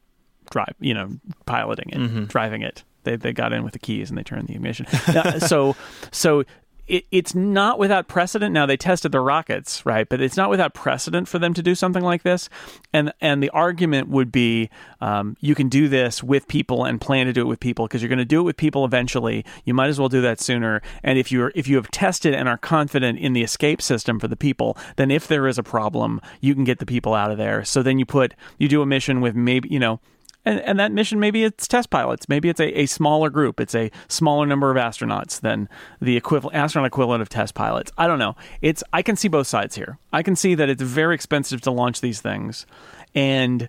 drive, 0.50 0.76
you 0.80 0.94
know, 0.94 1.10
piloting 1.46 1.90
it, 1.90 1.98
mm-hmm. 1.98 2.24
driving 2.26 2.62
it. 2.62 2.84
They 3.08 3.16
they 3.16 3.34
got 3.34 3.54
in 3.54 3.64
with 3.64 3.74
the 3.74 3.80
keys 3.80 4.10
and 4.10 4.18
they 4.18 4.24
turned 4.24 4.48
the 4.48 4.56
ignition. 4.56 4.86
uh, 5.08 5.40
so 5.40 5.76
so 6.12 6.44
it, 6.88 7.06
it's 7.12 7.36
not 7.36 7.80
without 7.80 8.08
precedent. 8.08 8.54
Now 8.54 8.66
they 8.66 8.78
tested 8.78 9.12
the 9.12 9.20
rockets, 9.20 9.86
right? 9.86 10.08
But 10.08 10.22
it's 10.22 10.38
not 10.38 10.50
without 10.50 10.74
precedent 10.74 11.28
for 11.28 11.38
them 11.38 11.54
to 11.54 11.62
do 11.62 11.76
something 11.76 12.04
like 12.04 12.24
this. 12.24 12.50
And 12.94 13.14
and 13.20 13.44
the 13.44 13.50
argument 13.50 14.08
would 14.10 14.32
be, 14.32 14.70
um, 15.02 15.36
you 15.40 15.54
can 15.54 15.70
do 15.70 15.88
this 15.88 16.24
with 16.24 16.48
people 16.48 16.86
and 16.86 17.00
plan 17.00 17.26
to 17.26 17.34
do 17.34 17.42
it 17.42 17.48
with 17.48 17.60
people 17.60 17.88
because 17.88 18.02
you're 18.02 18.10
going 18.10 18.18
to 18.20 18.26
do 18.26 18.40
it 18.40 18.44
with 18.44 18.58
people 18.58 18.86
eventually. 18.86 19.46
You 19.66 19.74
might 19.74 19.90
as 19.90 20.00
well 20.00 20.10
do 20.10 20.22
that 20.22 20.40
sooner. 20.40 20.82
And 21.04 21.20
if 21.20 21.32
you're 21.32 21.52
if 21.56 21.68
you 21.68 21.76
have 21.76 21.92
tested 21.92 22.34
and 22.34 22.48
are 22.48 22.58
confident 22.58 23.20
in 23.20 23.34
the 23.34 23.44
escape 23.44 23.82
system 23.82 24.20
for 24.20 24.28
the 24.28 24.38
people, 24.38 24.78
then 24.96 25.12
if 25.12 25.28
there 25.28 25.48
is 25.48 25.58
a 25.58 25.64
problem, 25.64 26.22
you 26.42 26.56
can 26.56 26.64
get 26.64 26.80
the 26.80 26.86
people 26.86 27.14
out 27.14 27.32
of 27.32 27.38
there. 27.38 27.64
So 27.66 27.84
then 27.84 28.00
you 28.00 28.06
put 28.06 28.34
you 28.58 28.68
do 28.68 28.82
a 28.82 28.86
mission 28.86 29.20
with 29.22 29.36
maybe 29.36 29.70
you 29.70 29.80
know 29.80 30.00
and, 30.48 30.62
and 30.62 30.80
that 30.80 30.92
mission 30.92 31.20
maybe 31.20 31.44
it's 31.44 31.68
test 31.68 31.90
pilots. 31.90 32.30
Maybe 32.30 32.50
it's 32.50 32.60
a, 32.60 32.82
a 32.82 32.86
smaller 32.86 33.30
group. 33.30 33.60
It's 33.60 33.76
a 33.76 33.92
smaller 34.08 34.46
number 34.46 34.72
of 34.72 34.78
astronauts 34.78 35.42
than 35.42 35.68
the 36.02 36.16
equivalent 36.16 36.56
astronaut 36.56 36.88
equivalent 36.88 37.22
of 37.22 37.30
test 37.30 37.54
pilots. 37.54 37.92
I 37.98 38.08
don't 38.08 38.20
know. 38.20 38.36
It's 38.62 38.84
i 38.94 39.02
can 39.02 39.16
see 39.16 39.28
both 39.28 39.48
sides 39.48 39.76
here. 39.76 39.98
I 40.14 40.24
can 40.24 40.36
see 40.36 40.56
that 40.56 40.70
it's 40.70 40.82
very 40.82 41.16
expensive 41.16 41.62
to 41.62 41.72
launch 41.72 42.02
these 42.02 42.22
things. 42.22 42.66
And 43.14 43.68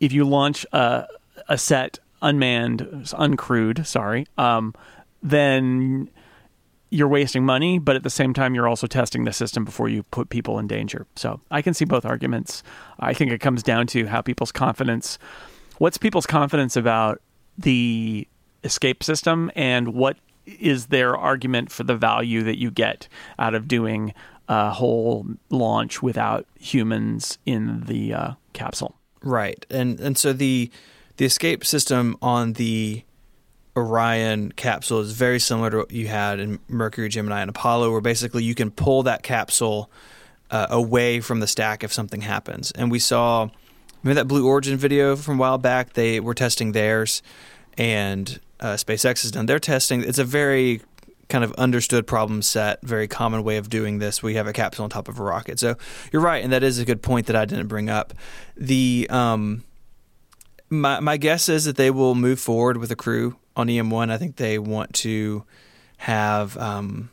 if 0.00 0.12
you 0.12 0.24
launch 0.24 0.66
a, 0.72 1.06
a 1.48 1.58
set 1.58 1.98
unmanned 2.22 2.80
uncrewed 3.12 3.86
sorry 3.86 4.26
um, 4.38 4.74
then 5.22 6.08
you're 6.90 7.08
wasting 7.08 7.44
money, 7.44 7.78
but 7.78 7.96
at 7.96 8.04
the 8.04 8.10
same 8.10 8.32
time, 8.32 8.54
you're 8.54 8.68
also 8.68 8.86
testing 8.86 9.24
the 9.24 9.32
system 9.32 9.64
before 9.64 9.88
you 9.88 10.04
put 10.04 10.28
people 10.28 10.58
in 10.58 10.66
danger. 10.66 11.06
So 11.16 11.40
I 11.50 11.60
can 11.60 11.74
see 11.74 11.84
both 11.84 12.04
arguments. 12.06 12.62
I 13.00 13.12
think 13.12 13.32
it 13.32 13.40
comes 13.40 13.62
down 13.62 13.88
to 13.88 14.06
how 14.06 14.22
people's 14.22 14.52
confidence 14.52 15.18
what's 15.78 15.98
people's 15.98 16.26
confidence 16.26 16.76
about 16.76 17.20
the 17.58 18.26
escape 18.64 19.02
system 19.02 19.50
and 19.54 19.94
what 19.94 20.16
is 20.46 20.86
their 20.86 21.16
argument 21.16 21.70
for 21.70 21.84
the 21.84 21.96
value 21.96 22.42
that 22.42 22.58
you 22.58 22.70
get 22.70 23.08
out 23.38 23.54
of 23.54 23.66
doing 23.66 24.12
a 24.48 24.70
whole 24.70 25.26
launch 25.50 26.02
without 26.02 26.46
humans 26.58 27.38
in 27.46 27.82
the 27.86 28.14
uh, 28.14 28.32
capsule 28.52 28.94
right 29.22 29.66
and 29.70 29.98
and 30.00 30.16
so 30.16 30.32
the 30.32 30.70
the 31.16 31.24
escape 31.24 31.64
system 31.64 32.16
on 32.20 32.54
the 32.54 33.02
Orion 33.76 34.52
capsule 34.52 35.00
is 35.00 35.12
very 35.12 35.38
similar 35.38 35.70
to 35.70 35.76
what 35.78 35.92
you 35.92 36.08
had 36.08 36.40
in 36.40 36.58
Mercury, 36.66 37.08
Gemini, 37.10 37.42
and 37.42 37.50
Apollo, 37.50 37.92
where 37.92 38.00
basically 38.00 38.42
you 38.42 38.54
can 38.54 38.70
pull 38.70 39.02
that 39.02 39.22
capsule 39.22 39.90
uh, 40.50 40.66
away 40.70 41.20
from 41.20 41.40
the 41.40 41.46
stack 41.46 41.84
if 41.84 41.92
something 41.92 42.22
happens. 42.22 42.70
And 42.70 42.90
we 42.90 42.98
saw 42.98 43.50
Remember 44.06 44.20
that 44.20 44.28
Blue 44.28 44.46
Origin 44.46 44.78
video 44.78 45.16
from 45.16 45.34
a 45.34 45.40
while 45.40 45.58
back? 45.58 45.94
They 45.94 46.20
were 46.20 46.32
testing 46.32 46.70
theirs, 46.70 47.22
and 47.76 48.38
uh, 48.60 48.74
SpaceX 48.74 49.22
has 49.22 49.32
done 49.32 49.46
their 49.46 49.58
testing. 49.58 50.04
It's 50.04 50.20
a 50.20 50.24
very 50.24 50.80
kind 51.28 51.42
of 51.42 51.52
understood 51.54 52.06
problem 52.06 52.40
set, 52.40 52.80
very 52.82 53.08
common 53.08 53.42
way 53.42 53.56
of 53.56 53.68
doing 53.68 53.98
this. 53.98 54.22
We 54.22 54.34
have 54.34 54.46
a 54.46 54.52
capsule 54.52 54.84
on 54.84 54.90
top 54.90 55.08
of 55.08 55.18
a 55.18 55.24
rocket. 55.24 55.58
So 55.58 55.74
you're 56.12 56.22
right, 56.22 56.44
and 56.44 56.52
that 56.52 56.62
is 56.62 56.78
a 56.78 56.84
good 56.84 57.02
point 57.02 57.26
that 57.26 57.34
I 57.34 57.46
didn't 57.46 57.66
bring 57.66 57.90
up. 57.90 58.14
The 58.56 59.08
um, 59.10 59.64
my 60.70 61.00
my 61.00 61.16
guess 61.16 61.48
is 61.48 61.64
that 61.64 61.74
they 61.74 61.90
will 61.90 62.14
move 62.14 62.38
forward 62.38 62.76
with 62.76 62.92
a 62.92 62.96
crew 62.96 63.34
on 63.56 63.66
EM1. 63.66 64.12
I 64.12 64.18
think 64.18 64.36
they 64.36 64.56
want 64.60 64.94
to 64.94 65.42
have 65.96 66.56
um, 66.58 67.10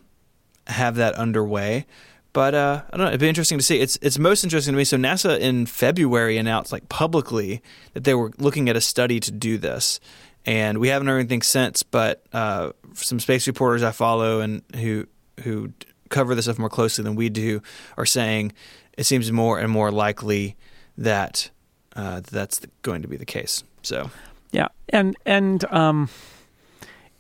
have 0.67 0.97
that 0.97 1.15
underway. 1.15 1.87
But 2.33 2.55
uh, 2.55 2.81
I 2.91 2.97
don't 2.97 3.05
know. 3.05 3.09
It'd 3.09 3.19
be 3.19 3.29
interesting 3.29 3.59
to 3.59 3.63
see. 3.63 3.79
It's 3.79 3.97
it's 4.01 4.17
most 4.17 4.43
interesting 4.43 4.73
to 4.73 4.77
me. 4.77 4.83
So 4.83 4.97
NASA 4.97 5.39
in 5.39 5.67
February 5.67 6.37
announced 6.37 6.71
like 6.71 6.89
publicly 6.89 7.61
that 7.93 8.03
they 8.03 8.15
were 8.15 8.31
looking 8.39 8.69
at 8.69 8.75
a 8.75 8.81
study 8.81 9.19
to 9.19 9.31
do 9.31 9.59
this, 9.59 9.99
and 10.43 10.79
we 10.79 10.87
haven't 10.87 11.07
heard 11.07 11.19
anything 11.19 11.43
since. 11.43 11.83
But 11.83 12.23
uh, 12.33 12.71
some 12.93 13.19
space 13.19 13.45
reporters 13.45 13.83
I 13.83 13.91
follow 13.91 14.39
and 14.39 14.63
who 14.75 15.05
who 15.43 15.73
cover 16.09 16.33
this 16.33 16.45
stuff 16.45 16.59
more 16.59 16.69
closely 16.69 17.03
than 17.03 17.15
we 17.15 17.29
do 17.29 17.61
are 17.97 18.05
saying 18.05 18.53
it 18.97 19.05
seems 19.05 19.31
more 19.31 19.59
and 19.59 19.71
more 19.71 19.91
likely 19.91 20.55
that 20.97 21.49
uh, 21.95 22.21
that's 22.31 22.61
going 22.81 23.01
to 23.03 23.07
be 23.07 23.17
the 23.17 23.25
case. 23.25 23.63
So 23.83 24.09
yeah, 24.51 24.69
and 24.89 25.15
and 25.25 25.63
um, 25.71 26.09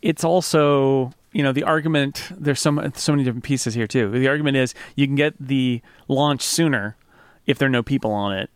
it's 0.01 0.23
also 0.23 1.13
you 1.33 1.43
know 1.43 1.51
the 1.51 1.63
argument 1.63 2.31
there's 2.37 2.61
so 2.61 2.91
so 2.95 3.11
many 3.11 3.23
different 3.23 3.43
pieces 3.43 3.73
here 3.73 3.87
too. 3.87 4.09
The 4.09 4.27
argument 4.27 4.57
is 4.57 4.73
you 4.95 5.07
can 5.07 5.15
get 5.15 5.33
the 5.39 5.81
launch 6.07 6.41
sooner 6.41 6.95
if 7.45 7.57
there 7.57 7.67
are 7.67 7.71
no 7.71 7.83
people 7.83 8.11
on 8.11 8.37
it, 8.37 8.49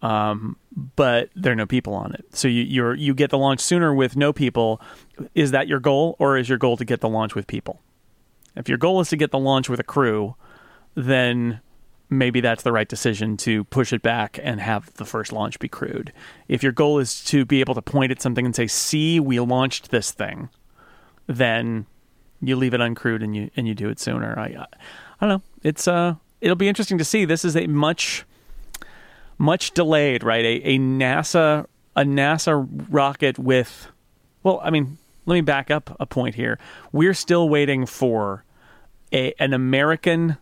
um, 0.00 0.56
but 0.96 1.30
there 1.34 1.52
are 1.52 1.56
no 1.56 1.66
people 1.66 1.94
on 1.94 2.14
it. 2.14 2.24
So 2.32 2.48
you 2.48 2.62
you 2.62 2.92
you 2.92 3.14
get 3.14 3.30
the 3.30 3.38
launch 3.38 3.60
sooner 3.60 3.94
with 3.94 4.16
no 4.16 4.32
people. 4.32 4.80
Is 5.34 5.50
that 5.50 5.68
your 5.68 5.80
goal, 5.80 6.16
or 6.18 6.38
is 6.38 6.48
your 6.48 6.58
goal 6.58 6.76
to 6.76 6.84
get 6.84 7.00
the 7.00 7.08
launch 7.08 7.34
with 7.34 7.46
people? 7.46 7.80
If 8.56 8.68
your 8.68 8.78
goal 8.78 9.00
is 9.00 9.08
to 9.10 9.16
get 9.16 9.30
the 9.30 9.38
launch 9.38 9.68
with 9.68 9.80
a 9.80 9.84
crew, 9.84 10.34
then 10.94 11.60
maybe 12.08 12.40
that's 12.40 12.62
the 12.62 12.72
right 12.72 12.88
decision 12.88 13.36
to 13.36 13.64
push 13.64 13.92
it 13.92 14.02
back 14.02 14.38
and 14.42 14.60
have 14.60 14.92
the 14.94 15.04
first 15.04 15.32
launch 15.32 15.58
be 15.60 15.68
crewed. 15.68 16.12
If 16.48 16.62
your 16.62 16.72
goal 16.72 16.98
is 16.98 17.22
to 17.24 17.44
be 17.44 17.60
able 17.60 17.74
to 17.74 17.82
point 17.82 18.10
at 18.10 18.20
something 18.22 18.44
and 18.44 18.54
say, 18.54 18.66
"See, 18.66 19.20
we 19.20 19.38
launched 19.40 19.90
this 19.90 20.10
thing," 20.10 20.48
then 21.30 21.86
you 22.42 22.56
leave 22.56 22.74
it 22.74 22.80
uncrewed 22.80 23.22
and 23.22 23.34
you 23.36 23.50
and 23.56 23.68
you 23.68 23.74
do 23.74 23.88
it 23.88 24.00
sooner. 24.00 24.38
I 24.38 24.46
I, 24.46 24.66
I 25.20 25.26
don't 25.26 25.28
know. 25.28 25.42
It's 25.62 25.86
uh 25.86 26.16
it'll 26.40 26.56
be 26.56 26.68
interesting 26.68 26.98
to 26.98 27.04
see. 27.04 27.24
This 27.24 27.44
is 27.44 27.56
a 27.56 27.66
much 27.66 28.24
much 29.38 29.70
delayed, 29.72 30.22
right? 30.22 30.44
A, 30.44 30.74
a 30.74 30.78
NASA 30.78 31.66
a 31.96 32.02
NASA 32.02 32.66
rocket 32.90 33.38
with 33.38 33.88
well, 34.42 34.60
I 34.62 34.70
mean, 34.70 34.98
let 35.26 35.34
me 35.34 35.42
back 35.42 35.70
up 35.70 35.96
a 36.00 36.06
point 36.06 36.34
here. 36.34 36.58
We're 36.92 37.14
still 37.14 37.48
waiting 37.48 37.86
for 37.86 38.44
a 39.12 39.32
an 39.38 39.52
American 39.52 40.36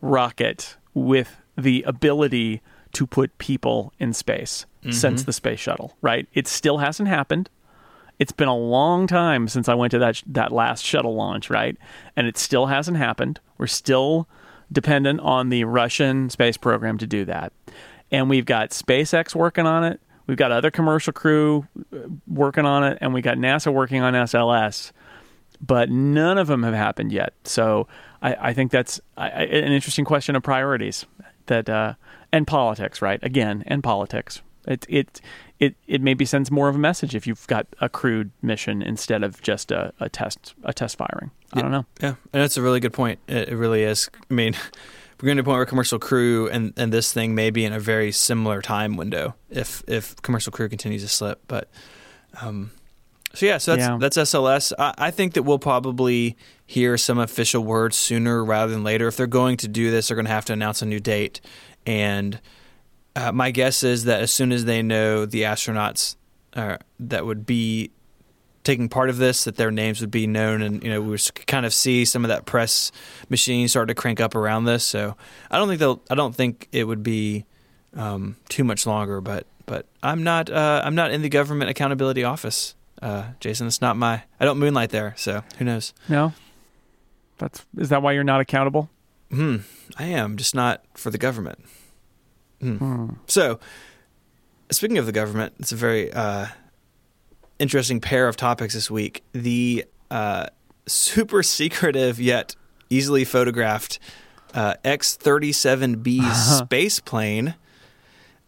rocket 0.00 0.76
with 0.94 1.36
the 1.56 1.82
ability 1.84 2.62
to 2.92 3.06
put 3.06 3.36
people 3.38 3.92
in 3.98 4.12
space 4.12 4.66
mm-hmm. 4.80 4.92
since 4.92 5.24
the 5.24 5.32
space 5.32 5.60
shuttle, 5.60 5.96
right? 6.00 6.26
It 6.32 6.48
still 6.48 6.78
hasn't 6.78 7.08
happened 7.08 7.50
it's 8.18 8.32
been 8.32 8.48
a 8.48 8.56
long 8.56 9.06
time 9.06 9.48
since 9.48 9.68
I 9.68 9.74
went 9.74 9.90
to 9.92 9.98
that 9.98 10.22
that 10.26 10.52
last 10.52 10.84
shuttle 10.84 11.14
launch, 11.14 11.50
right? 11.50 11.76
And 12.16 12.26
it 12.26 12.38
still 12.38 12.66
hasn't 12.66 12.96
happened. 12.96 13.40
We're 13.58 13.66
still 13.66 14.28
dependent 14.72 15.20
on 15.20 15.48
the 15.48 15.64
Russian 15.64 16.30
space 16.30 16.56
program 16.56 16.98
to 16.98 17.06
do 17.06 17.24
that. 17.26 17.52
And 18.10 18.30
we've 18.30 18.46
got 18.46 18.70
SpaceX 18.70 19.34
working 19.34 19.66
on 19.66 19.84
it. 19.84 20.00
We've 20.26 20.36
got 20.36 20.50
other 20.50 20.70
commercial 20.70 21.12
crew 21.12 21.66
uh, 21.92 21.98
working 22.26 22.64
on 22.64 22.84
it, 22.84 22.98
and 23.00 23.14
we 23.14 23.22
got 23.22 23.36
NASA 23.36 23.72
working 23.72 24.02
on 24.02 24.14
SLS. 24.14 24.92
But 25.64 25.88
none 25.88 26.36
of 26.36 26.48
them 26.48 26.62
have 26.64 26.74
happened 26.74 27.12
yet. 27.12 27.32
So 27.44 27.86
I, 28.20 28.48
I 28.48 28.52
think 28.52 28.70
that's 28.72 29.00
I, 29.16 29.28
an 29.28 29.72
interesting 29.72 30.04
question 30.04 30.36
of 30.36 30.42
priorities. 30.42 31.06
That 31.46 31.68
uh, 31.68 31.94
and 32.32 32.46
politics, 32.46 33.00
right? 33.00 33.20
Again, 33.22 33.62
and 33.66 33.82
politics. 33.82 34.42
It 34.66 34.84
it 34.88 35.20
it, 35.58 35.74
it 35.86 36.02
maybe 36.02 36.24
sends 36.24 36.50
more 36.50 36.68
of 36.68 36.74
a 36.74 36.78
message 36.78 37.14
if 37.14 37.26
you've 37.26 37.46
got 37.46 37.66
a 37.80 37.88
crewed 37.88 38.30
mission 38.42 38.82
instead 38.82 39.22
of 39.22 39.40
just 39.42 39.70
a, 39.70 39.92
a 40.00 40.08
test 40.08 40.54
a 40.64 40.72
test 40.72 40.98
firing. 40.98 41.30
I 41.52 41.58
yeah, 41.58 41.62
don't 41.62 41.70
know. 41.70 41.86
Yeah, 42.00 42.14
and 42.32 42.42
that's 42.42 42.56
a 42.56 42.62
really 42.62 42.80
good 42.80 42.92
point. 42.92 43.20
It, 43.26 43.48
it 43.48 43.56
really 43.56 43.82
is. 43.82 44.10
I 44.30 44.34
mean, 44.34 44.54
we're 45.20 45.26
going 45.26 45.36
to 45.36 45.42
a 45.42 45.44
point 45.44 45.56
where 45.56 45.66
commercial 45.66 45.98
crew 45.98 46.48
and, 46.48 46.74
and 46.76 46.92
this 46.92 47.12
thing 47.12 47.34
may 47.34 47.50
be 47.50 47.64
in 47.64 47.72
a 47.72 47.80
very 47.80 48.12
similar 48.12 48.60
time 48.60 48.96
window 48.96 49.34
if 49.50 49.82
if 49.86 50.16
commercial 50.22 50.52
crew 50.52 50.68
continues 50.68 51.02
to 51.02 51.08
slip. 51.08 51.40
But 51.48 51.70
um, 52.42 52.70
so 53.32 53.46
yeah, 53.46 53.58
so 53.58 53.76
that's 53.76 53.88
yeah. 53.88 53.96
that's 53.98 54.16
SLS. 54.18 54.72
I, 54.78 54.94
I 54.98 55.10
think 55.10 55.34
that 55.34 55.44
we'll 55.44 55.58
probably 55.58 56.36
hear 56.66 56.98
some 56.98 57.18
official 57.18 57.64
words 57.64 57.96
sooner 57.96 58.44
rather 58.44 58.72
than 58.72 58.84
later. 58.84 59.08
If 59.08 59.16
they're 59.16 59.26
going 59.26 59.56
to 59.58 59.68
do 59.68 59.90
this, 59.90 60.08
they're 60.08 60.16
going 60.16 60.26
to 60.26 60.32
have 60.32 60.44
to 60.46 60.52
announce 60.52 60.82
a 60.82 60.86
new 60.86 61.00
date 61.00 61.40
and 61.86 62.40
uh, 63.16 63.32
my 63.32 63.50
guess 63.50 63.82
is 63.82 64.04
that 64.04 64.20
as 64.20 64.30
soon 64.30 64.52
as 64.52 64.66
they 64.66 64.82
know 64.82 65.24
the 65.24 65.42
astronauts 65.42 66.16
uh, 66.52 66.76
that 67.00 67.24
would 67.24 67.46
be 67.46 67.90
taking 68.62 68.88
part 68.88 69.08
of 69.08 69.16
this, 69.16 69.44
that 69.44 69.56
their 69.56 69.70
names 69.70 70.00
would 70.00 70.10
be 70.10 70.26
known, 70.26 70.60
and 70.60 70.82
you 70.82 70.90
know 70.90 71.00
we 71.00 71.08
would 71.08 71.46
kind 71.46 71.64
of 71.64 71.72
see 71.72 72.04
some 72.04 72.24
of 72.24 72.28
that 72.28 72.44
press 72.44 72.92
machine 73.30 73.68
start 73.68 73.88
to 73.88 73.94
crank 73.94 74.20
up 74.20 74.34
around 74.34 74.64
this. 74.64 74.84
So 74.84 75.16
I 75.50 75.56
don't 75.56 75.66
think 75.68 75.80
they'll. 75.80 76.02
I 76.10 76.14
don't 76.14 76.34
think 76.34 76.68
it 76.72 76.84
would 76.84 77.02
be 77.02 77.46
um, 77.94 78.36
too 78.50 78.64
much 78.64 78.86
longer. 78.86 79.22
But 79.22 79.46
but 79.64 79.86
I'm 80.02 80.22
not. 80.22 80.50
Uh, 80.50 80.82
I'm 80.84 80.94
not 80.94 81.10
in 81.10 81.22
the 81.22 81.30
government 81.30 81.70
accountability 81.70 82.22
office, 82.22 82.74
uh, 83.00 83.28
Jason. 83.40 83.66
It's 83.66 83.80
not 83.80 83.96
my. 83.96 84.24
I 84.38 84.44
don't 84.44 84.58
moonlight 84.58 84.90
there. 84.90 85.14
So 85.16 85.42
who 85.58 85.64
knows? 85.64 85.94
No. 86.08 86.34
That's 87.38 87.64
is 87.78 87.88
that 87.88 88.02
why 88.02 88.12
you're 88.12 88.24
not 88.24 88.40
accountable? 88.40 88.90
Hmm. 89.30 89.58
I 89.98 90.04
am 90.04 90.36
just 90.36 90.54
not 90.54 90.84
for 90.94 91.10
the 91.10 91.18
government. 91.18 91.64
Mm. 92.66 93.16
So, 93.26 93.58
speaking 94.70 94.98
of 94.98 95.06
the 95.06 95.12
government, 95.12 95.54
it's 95.58 95.72
a 95.72 95.76
very 95.76 96.12
uh, 96.12 96.46
interesting 97.58 98.00
pair 98.00 98.28
of 98.28 98.36
topics 98.36 98.74
this 98.74 98.90
week. 98.90 99.24
The 99.32 99.84
uh, 100.10 100.46
super 100.86 101.42
secretive 101.42 102.20
yet 102.20 102.56
easily 102.90 103.24
photographed 103.24 103.98
uh, 104.54 104.74
X 104.84 105.16
37B 105.20 106.20
uh-huh. 106.20 106.64
space 106.64 107.00
plane. 107.00 107.54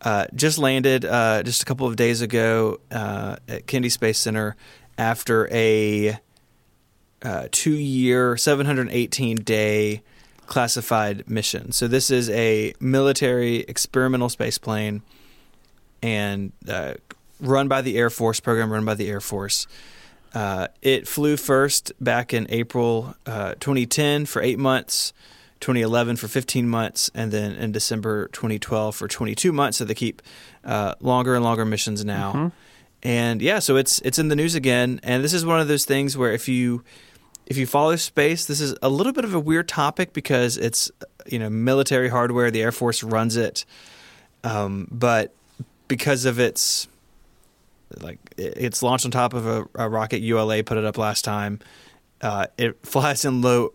Uh, 0.00 0.26
just 0.32 0.58
landed 0.58 1.04
uh, 1.04 1.42
just 1.42 1.62
a 1.62 1.64
couple 1.64 1.86
of 1.86 1.96
days 1.96 2.22
ago 2.22 2.78
uh, 2.92 3.36
at 3.48 3.66
Kennedy 3.66 3.88
Space 3.88 4.18
Center 4.18 4.54
after 4.96 5.48
a 5.52 6.18
two 7.50 7.72
year, 7.72 8.36
718 8.36 9.36
day 9.38 10.02
classified 10.48 11.28
mission. 11.30 11.70
So 11.72 11.86
this 11.86 12.10
is 12.10 12.28
a 12.30 12.74
military 12.80 13.58
experimental 13.60 14.28
space 14.28 14.58
plane 14.58 15.02
and 16.02 16.52
uh, 16.68 16.94
run 17.40 17.68
by 17.68 17.82
the 17.82 17.96
Air 17.96 18.10
Force, 18.10 18.40
program 18.40 18.72
run 18.72 18.84
by 18.84 18.94
the 18.94 19.08
Air 19.08 19.20
Force. 19.20 19.66
Uh, 20.34 20.68
it 20.82 21.06
flew 21.06 21.36
first 21.36 21.92
back 22.00 22.34
in 22.34 22.46
April 22.50 23.14
uh, 23.26 23.54
2010 23.60 24.26
for 24.26 24.42
eight 24.42 24.58
months 24.58 25.12
2011 25.60 26.16
for 26.16 26.28
15 26.28 26.68
months, 26.68 27.10
and 27.14 27.32
then 27.32 27.52
in 27.52 27.72
December 27.72 28.28
2012 28.28 28.94
for 28.94 29.08
22 29.08 29.52
months. 29.52 29.78
So 29.78 29.84
they 29.84 29.94
keep 29.94 30.22
uh, 30.64 30.94
longer 31.00 31.34
and 31.34 31.44
longer 31.44 31.64
missions 31.64 32.04
now. 32.04 32.32
Mm-hmm. 32.32 32.48
And 33.02 33.42
yeah, 33.42 33.58
so 33.60 33.76
it's 33.76 34.00
it's 34.00 34.18
in 34.18 34.28
the 34.28 34.36
news 34.36 34.54
again. 34.54 35.00
And 35.02 35.22
this 35.22 35.32
is 35.32 35.46
one 35.46 35.60
of 35.60 35.68
those 35.68 35.84
things 35.84 36.16
where 36.16 36.32
if 36.32 36.48
you 36.48 36.84
if 37.48 37.56
you 37.56 37.66
follow 37.66 37.96
space, 37.96 38.44
this 38.44 38.60
is 38.60 38.76
a 38.82 38.90
little 38.90 39.12
bit 39.12 39.24
of 39.24 39.34
a 39.34 39.40
weird 39.40 39.68
topic 39.68 40.12
because 40.12 40.58
it's 40.58 40.90
you 41.26 41.38
know 41.38 41.48
military 41.48 42.10
hardware. 42.10 42.50
The 42.50 42.62
Air 42.62 42.72
Force 42.72 43.02
runs 43.02 43.36
it, 43.36 43.64
um, 44.44 44.86
but 44.90 45.34
because 45.88 46.26
of 46.26 46.38
its 46.38 46.86
like 48.00 48.18
it's 48.36 48.82
launched 48.82 49.06
on 49.06 49.10
top 49.10 49.32
of 49.32 49.46
a, 49.46 49.66
a 49.74 49.88
rocket. 49.88 50.20
ULA 50.20 50.62
put 50.62 50.76
it 50.76 50.84
up 50.84 50.98
last 50.98 51.24
time. 51.24 51.60
Uh, 52.20 52.46
it 52.58 52.78
flies 52.86 53.24
in 53.24 53.40
low 53.40 53.72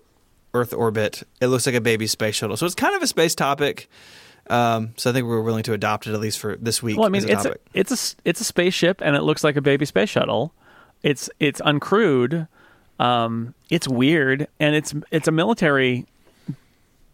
Earth 0.54 0.72
orbit. 0.72 1.24
It 1.42 1.48
looks 1.48 1.66
like 1.66 1.74
a 1.74 1.82
baby 1.82 2.06
space 2.06 2.36
shuttle, 2.36 2.56
so 2.58 2.68
it's 2.68 2.76
kind 2.76 2.96
of 2.96 3.02
a 3.02 3.08
space 3.08 3.34
topic. 3.34 3.90
Um, 4.52 4.94
so 4.98 5.10
I 5.10 5.14
think 5.14 5.26
we're 5.26 5.42
willing 5.42 5.64
to 5.64 5.74
adopt 5.74 6.06
it 6.06 6.14
at 6.14 6.20
least 6.20 6.38
for 6.38 6.58
this 6.58 6.84
week. 6.84 6.98
Well, 6.98 7.08
I 7.08 7.10
mean, 7.10 7.28
it's 7.28 7.46
a, 7.46 7.56
it's 7.74 7.92
a 8.14 8.16
it's 8.24 8.40
a 8.40 8.44
spaceship, 8.44 9.02
and 9.02 9.16
it 9.16 9.24
looks 9.24 9.44
like 9.44 9.56
a 9.56 9.62
baby 9.62 9.86
space 9.86 10.10
shuttle. 10.10 10.54
It's 11.02 11.28
it's 11.40 11.60
uncrewed. 11.62 12.48
Um, 13.00 13.54
it's 13.70 13.88
weird, 13.88 14.48
and 14.60 14.76
it's 14.76 14.94
it's 15.12 15.28
a 15.28 15.32
military 15.32 16.06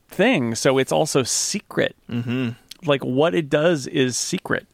thing, 0.07 0.55
so 0.55 0.77
it's 0.77 0.91
also 0.91 1.23
secret. 1.23 1.95
Mm-hmm. 2.09 2.49
Like 2.85 3.03
what 3.03 3.33
it 3.35 3.49
does 3.49 3.87
is 3.87 4.17
secret. 4.17 4.67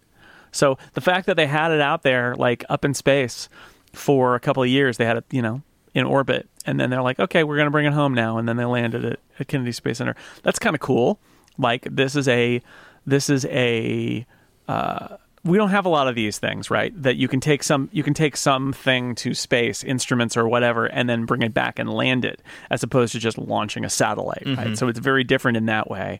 So 0.51 0.77
the 0.93 1.01
fact 1.01 1.25
that 1.27 1.35
they 1.35 1.47
had 1.47 1.71
it 1.71 1.81
out 1.81 2.03
there, 2.03 2.33
like 2.35 2.63
up 2.69 2.85
in 2.85 2.93
space, 2.93 3.49
for 3.91 4.35
a 4.35 4.39
couple 4.39 4.63
of 4.63 4.69
years, 4.69 4.97
they 4.97 5.05
had 5.05 5.17
it, 5.17 5.25
you 5.31 5.41
know, 5.41 5.61
in 5.93 6.05
orbit, 6.05 6.47
and 6.65 6.79
then 6.79 6.89
they're 6.89 7.01
like, 7.01 7.19
okay, 7.19 7.43
we're 7.43 7.55
going 7.55 7.67
to 7.67 7.71
bring 7.71 7.85
it 7.85 7.93
home 7.93 8.13
now, 8.13 8.37
and 8.37 8.47
then 8.47 8.57
they 8.57 8.65
landed 8.65 9.03
it 9.03 9.19
at 9.39 9.47
Kennedy 9.47 9.71
Space 9.71 9.97
Center. 9.97 10.15
That's 10.43 10.59
kind 10.59 10.75
of 10.75 10.79
cool. 10.79 11.19
Like 11.57 11.87
this 11.89 12.15
is 12.15 12.27
a 12.27 12.61
this 13.05 13.29
is 13.29 13.45
a 13.45 14.25
uh, 14.67 15.17
we 15.45 15.57
don't 15.57 15.69
have 15.69 15.85
a 15.85 15.89
lot 15.89 16.07
of 16.07 16.15
these 16.15 16.39
things, 16.39 16.71
right? 16.71 16.91
That 17.01 17.17
you 17.17 17.27
can 17.27 17.39
take 17.39 17.61
some 17.63 17.87
you 17.93 18.03
can 18.03 18.15
take 18.15 18.35
something 18.35 19.13
to 19.15 19.33
space, 19.35 19.83
instruments 19.83 20.35
or 20.35 20.47
whatever, 20.47 20.87
and 20.87 21.07
then 21.07 21.25
bring 21.25 21.43
it 21.43 21.53
back 21.53 21.77
and 21.77 21.87
land 21.93 22.25
it, 22.25 22.41
as 22.71 22.81
opposed 22.81 23.13
to 23.13 23.19
just 23.19 23.37
launching 23.37 23.85
a 23.85 23.89
satellite, 23.89 24.43
right? 24.57 24.77
So 24.77 24.87
it's 24.87 24.99
very 24.99 25.23
different 25.23 25.55
in 25.55 25.67
that 25.67 25.89
way. 25.89 26.19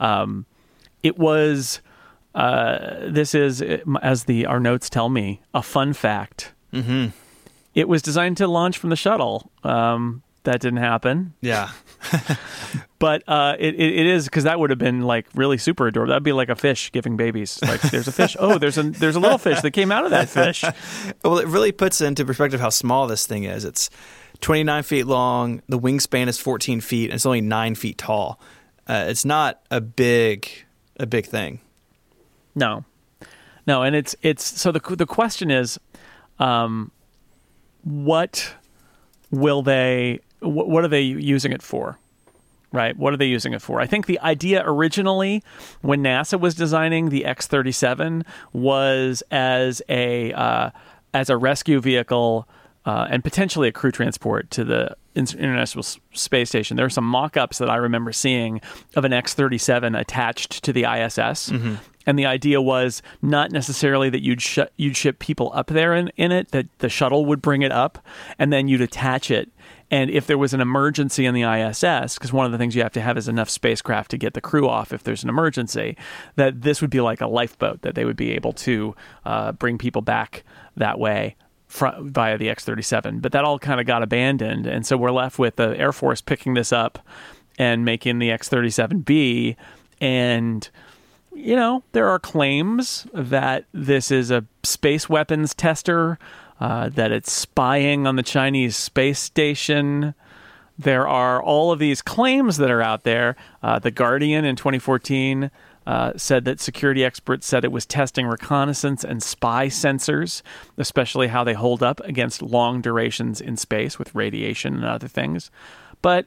Um, 0.00 0.44
it 1.02 1.18
was 1.18 1.80
uh, 2.34 3.08
this 3.08 3.34
is 3.34 3.62
as 4.02 4.24
the 4.24 4.46
our 4.46 4.60
notes 4.60 4.90
tell 4.90 5.08
me 5.08 5.40
a 5.54 5.62
fun 5.62 5.94
fact. 5.94 6.52
Mm-hmm. 6.72 7.08
It 7.74 7.88
was 7.88 8.02
designed 8.02 8.36
to 8.36 8.46
launch 8.46 8.76
from 8.76 8.90
the 8.90 8.96
shuttle. 8.96 9.50
Um, 9.64 10.22
that 10.48 10.60
didn't 10.60 10.78
happen, 10.78 11.34
yeah, 11.42 11.70
but 12.98 13.22
uh, 13.28 13.54
it, 13.58 13.74
it, 13.74 13.98
it 13.98 14.06
is 14.06 14.24
because 14.24 14.44
that 14.44 14.58
would 14.58 14.70
have 14.70 14.78
been 14.78 15.02
like 15.02 15.26
really 15.34 15.58
super 15.58 15.86
adorable. 15.86 16.10
That'd 16.10 16.22
be 16.22 16.32
like 16.32 16.48
a 16.48 16.56
fish 16.56 16.90
giving 16.90 17.18
babies. 17.18 17.58
Like 17.60 17.82
there's 17.82 18.08
a 18.08 18.12
fish. 18.12 18.34
Oh, 18.38 18.56
there's 18.56 18.78
a 18.78 18.84
there's 18.84 19.14
a 19.14 19.20
little 19.20 19.36
fish 19.36 19.60
that 19.60 19.72
came 19.72 19.92
out 19.92 20.04
of 20.04 20.10
that 20.10 20.30
fish. 20.30 20.64
well, 21.22 21.38
it 21.38 21.46
really 21.48 21.70
puts 21.70 22.00
into 22.00 22.24
perspective 22.24 22.60
how 22.60 22.70
small 22.70 23.06
this 23.06 23.26
thing 23.26 23.44
is. 23.44 23.66
It's 23.66 23.90
29 24.40 24.82
feet 24.84 25.04
long. 25.06 25.60
The 25.68 25.78
wingspan 25.78 26.28
is 26.28 26.38
14 26.38 26.80
feet, 26.80 27.10
and 27.10 27.14
it's 27.14 27.26
only 27.26 27.42
nine 27.42 27.74
feet 27.74 27.98
tall. 27.98 28.40
Uh, 28.86 29.04
it's 29.08 29.26
not 29.26 29.60
a 29.70 29.82
big 29.82 30.48
a 30.98 31.06
big 31.06 31.26
thing. 31.26 31.60
No, 32.54 32.86
no, 33.66 33.82
and 33.82 33.94
it's 33.94 34.16
it's 34.22 34.42
so 34.44 34.72
the 34.72 34.80
the 34.96 35.04
question 35.04 35.50
is, 35.50 35.78
um, 36.38 36.90
what 37.82 38.54
will 39.30 39.60
they? 39.62 40.20
What, 40.40 40.68
what 40.68 40.84
are 40.84 40.88
they 40.88 41.02
using 41.02 41.52
it 41.52 41.62
for? 41.62 41.98
Right? 42.70 42.96
What 42.96 43.14
are 43.14 43.16
they 43.16 43.26
using 43.26 43.54
it 43.54 43.62
for? 43.62 43.80
I 43.80 43.86
think 43.86 44.06
the 44.06 44.20
idea 44.20 44.62
originally, 44.64 45.42
when 45.80 46.02
NASA 46.02 46.38
was 46.38 46.54
designing 46.54 47.08
the 47.08 47.24
X 47.24 47.46
thirty 47.46 47.72
seven, 47.72 48.24
was 48.52 49.22
as 49.30 49.80
a 49.88 50.32
uh, 50.32 50.70
as 51.14 51.30
a 51.30 51.36
rescue 51.36 51.80
vehicle. 51.80 52.48
Uh, 52.86 53.06
and 53.10 53.22
potentially 53.22 53.68
a 53.68 53.72
crew 53.72 53.90
transport 53.90 54.50
to 54.50 54.64
the 54.64 54.96
International 55.14 55.82
Space 56.14 56.48
Station. 56.48 56.78
There 56.78 56.86
are 56.86 56.90
some 56.90 57.04
mock-ups 57.04 57.58
that 57.58 57.68
I 57.68 57.76
remember 57.76 58.12
seeing 58.12 58.62
of 58.96 59.04
an 59.04 59.12
X-37 59.12 59.98
attached 59.98 60.64
to 60.64 60.72
the 60.72 60.84
ISS, 60.84 61.52
and 62.08 62.18
the 62.18 62.24
idea 62.24 62.58
was 62.58 63.02
not 63.20 63.52
necessarily 63.52 64.08
that 64.08 64.22
you'd 64.22 64.40
sh- 64.40 64.60
you'd 64.78 64.96
ship 64.96 65.18
people 65.18 65.50
up 65.52 65.66
there 65.66 65.92
in, 65.92 66.08
in 66.16 66.32
it, 66.32 66.52
that 66.52 66.66
the 66.78 66.88
shuttle 66.88 67.26
would 67.26 67.42
bring 67.42 67.60
it 67.60 67.70
up, 67.70 67.98
and 68.38 68.50
then 68.50 68.66
you'd 68.66 68.80
attach 68.80 69.30
it. 69.30 69.50
And 69.90 70.08
if 70.08 70.26
there 70.26 70.38
was 70.38 70.54
an 70.54 70.62
emergency 70.62 71.26
in 71.26 71.34
the 71.34 71.42
ISS, 71.42 72.14
because 72.14 72.32
one 72.32 72.46
of 72.46 72.52
the 72.52 72.56
things 72.56 72.74
you 72.74 72.80
have 72.82 72.94
to 72.94 73.02
have 73.02 73.18
is 73.18 73.28
enough 73.28 73.50
spacecraft 73.50 74.10
to 74.12 74.16
get 74.16 74.32
the 74.32 74.40
crew 74.40 74.66
off 74.66 74.90
if 74.90 75.02
there's 75.02 75.22
an 75.22 75.28
emergency, 75.28 75.98
that 76.36 76.62
this 76.62 76.80
would 76.80 76.88
be 76.88 77.02
like 77.02 77.20
a 77.20 77.26
lifeboat 77.26 77.82
that 77.82 77.94
they 77.94 78.06
would 78.06 78.16
be 78.16 78.30
able 78.30 78.54
to 78.54 78.96
uh, 79.26 79.52
bring 79.52 79.76
people 79.76 80.00
back 80.00 80.44
that 80.78 80.98
way 80.98 81.36
via 81.68 82.38
the 82.38 82.48
X 82.48 82.64
37. 82.64 83.20
But 83.20 83.32
that 83.32 83.44
all 83.44 83.58
kind 83.58 83.80
of 83.80 83.86
got 83.86 84.02
abandoned. 84.02 84.66
And 84.66 84.86
so 84.86 84.96
we're 84.96 85.10
left 85.10 85.38
with 85.38 85.56
the 85.56 85.78
Air 85.78 85.92
Force 85.92 86.22
picking 86.22 86.54
this 86.54 86.72
up 86.72 87.00
and 87.58 87.84
making 87.84 88.18
the 88.18 88.30
X 88.30 88.48
37B. 88.48 89.56
And, 90.00 90.70
you 91.38 91.54
know, 91.54 91.84
there 91.92 92.08
are 92.08 92.18
claims 92.18 93.06
that 93.14 93.64
this 93.72 94.10
is 94.10 94.30
a 94.30 94.44
space 94.64 95.08
weapons 95.08 95.54
tester, 95.54 96.18
uh, 96.60 96.88
that 96.88 97.12
it's 97.12 97.30
spying 97.30 98.06
on 98.06 98.16
the 98.16 98.22
Chinese 98.22 98.76
space 98.76 99.20
station. 99.20 100.14
There 100.76 101.06
are 101.06 101.40
all 101.40 101.70
of 101.70 101.78
these 101.78 102.02
claims 102.02 102.56
that 102.56 102.70
are 102.70 102.82
out 102.82 103.04
there. 103.04 103.36
Uh, 103.62 103.78
the 103.78 103.92
Guardian 103.92 104.44
in 104.44 104.56
2014 104.56 105.50
uh, 105.86 106.12
said 106.16 106.44
that 106.44 106.60
security 106.60 107.04
experts 107.04 107.46
said 107.46 107.64
it 107.64 107.72
was 107.72 107.86
testing 107.86 108.26
reconnaissance 108.26 109.04
and 109.04 109.22
spy 109.22 109.68
sensors, 109.68 110.42
especially 110.76 111.28
how 111.28 111.44
they 111.44 111.54
hold 111.54 111.82
up 111.82 112.00
against 112.00 112.42
long 112.42 112.80
durations 112.80 113.40
in 113.40 113.56
space 113.56 113.98
with 113.98 114.14
radiation 114.14 114.74
and 114.74 114.84
other 114.84 115.08
things. 115.08 115.50
But 116.02 116.26